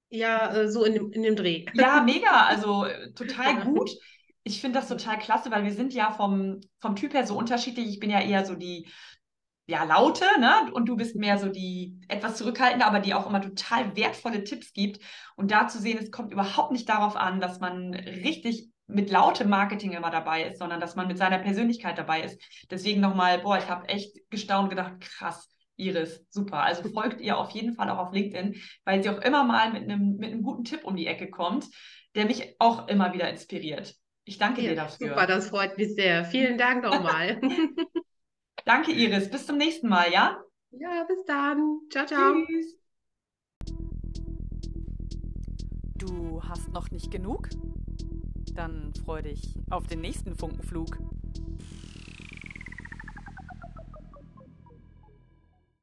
Ja, 0.09 0.55
äh, 0.55 0.71
so 0.71 0.85
in 0.85 0.95
dem, 0.95 1.13
in 1.13 1.23
dem 1.23 1.37
Dreh. 1.37 1.67
Ja, 1.75 2.01
mega. 2.07 2.47
Also 2.47 2.85
äh, 2.85 3.13
total 3.13 3.65
gut. 3.65 3.91
Ich 4.45 4.61
finde 4.61 4.79
das 4.79 4.89
total 4.89 5.19
klasse, 5.19 5.51
weil 5.51 5.65
wir 5.65 5.73
sind 5.73 5.93
ja 5.93 6.13
vom, 6.13 6.61
vom 6.81 6.97
Typ 6.97 7.15
her 7.15 7.27
so 7.27 7.37
unterschiedlich. 7.37 7.89
Ich 7.89 7.99
bin 7.99 8.11
ja 8.11 8.21
eher 8.21 8.45
so 8.45 8.55
die 8.55 8.89
ja, 9.73 9.85
laute, 9.85 10.27
ne? 10.39 10.71
Und 10.75 10.87
du 10.87 10.97
bist 10.97 11.17
mehr 11.17 11.39
so 11.39 11.49
die 11.49 11.99
etwas 12.07 12.37
zurückhaltende, 12.37 12.85
aber 12.85 13.01
die 13.01 13.15
auch 13.15 13.27
immer 13.27 13.41
total 13.41 13.97
wertvolle 13.97 14.45
Tipps 14.45 14.75
gibt. 14.75 15.01
Und 15.35 15.51
da 15.51 15.67
zu 15.67 15.79
sehen, 15.79 15.99
es 15.99 16.11
kommt 16.11 16.31
überhaupt 16.31 16.73
nicht 16.73 16.91
darauf 16.91 17.17
an, 17.17 17.41
dass 17.41 17.59
man 17.59 17.95
richtig 17.95 18.69
mit 18.87 19.11
lautem 19.11 19.49
Marketing 19.49 19.93
immer 19.93 20.11
dabei 20.11 20.43
ist, 20.43 20.59
sondern 20.59 20.79
dass 20.79 20.95
man 20.95 21.09
mit 21.09 21.17
seiner 21.17 21.39
Persönlichkeit 21.39 21.97
dabei 21.97 22.21
ist. 22.21 22.39
Deswegen 22.71 23.01
nochmal, 23.01 23.39
boah, 23.39 23.57
ich 23.57 23.71
habe 23.71 23.89
echt 23.89 24.15
gestaunt 24.29 24.69
gedacht, 24.69 25.01
krass, 25.01 25.49
Iris, 25.77 26.23
super. 26.29 26.63
Also 26.63 26.87
folgt 26.91 27.23
ihr 27.23 27.39
auf 27.39 27.51
jeden 27.53 27.75
Fall 27.75 27.89
auch 27.89 27.99
auf 27.99 28.13
LinkedIn, 28.13 28.57
weil 28.85 29.03
sie 29.03 29.09
auch 29.09 29.23
immer 29.23 29.43
mal 29.45 29.73
mit 29.73 29.85
einem, 29.85 30.17
mit 30.17 30.33
einem 30.33 30.43
guten 30.43 30.65
Tipp 30.65 30.85
um 30.85 30.97
die 30.97 31.07
Ecke 31.07 31.31
kommt, 31.31 31.65
der 32.15 32.27
mich 32.27 32.57
auch 32.59 32.89
immer 32.89 33.15
wieder 33.15 33.31
inspiriert. 33.31 33.95
Ich 34.25 34.37
danke 34.37 34.61
ja, 34.61 34.71
dir 34.71 34.77
dafür. 34.77 35.09
Super, 35.09 35.27
das 35.27 35.49
freut 35.49 35.79
mich 35.79 35.95
sehr. 35.95 36.27
Vielen 36.27 36.59
Dank 36.59 36.85
nochmal. 36.85 37.41
danke, 38.65 38.93
Iris. 38.93 39.31
Bis 39.31 39.47
zum 39.47 39.57
nächsten 39.57 39.89
Mal, 39.89 40.13
ja? 40.13 40.43
Ja, 40.71 41.05
bis 41.05 41.25
dann. 41.27 41.81
Ciao, 41.91 42.07
ciao. 42.07 42.35
Tschüss. 42.47 42.77
Du 45.97 46.43
hast 46.43 46.69
noch 46.73 46.91
nicht 46.91 47.11
genug? 47.11 47.49
Dann 48.55 48.93
freu 49.05 49.23
dich 49.23 49.55
auf 49.71 49.87
den 49.87 50.01
nächsten 50.01 50.37
Funkenflug. 50.37 50.99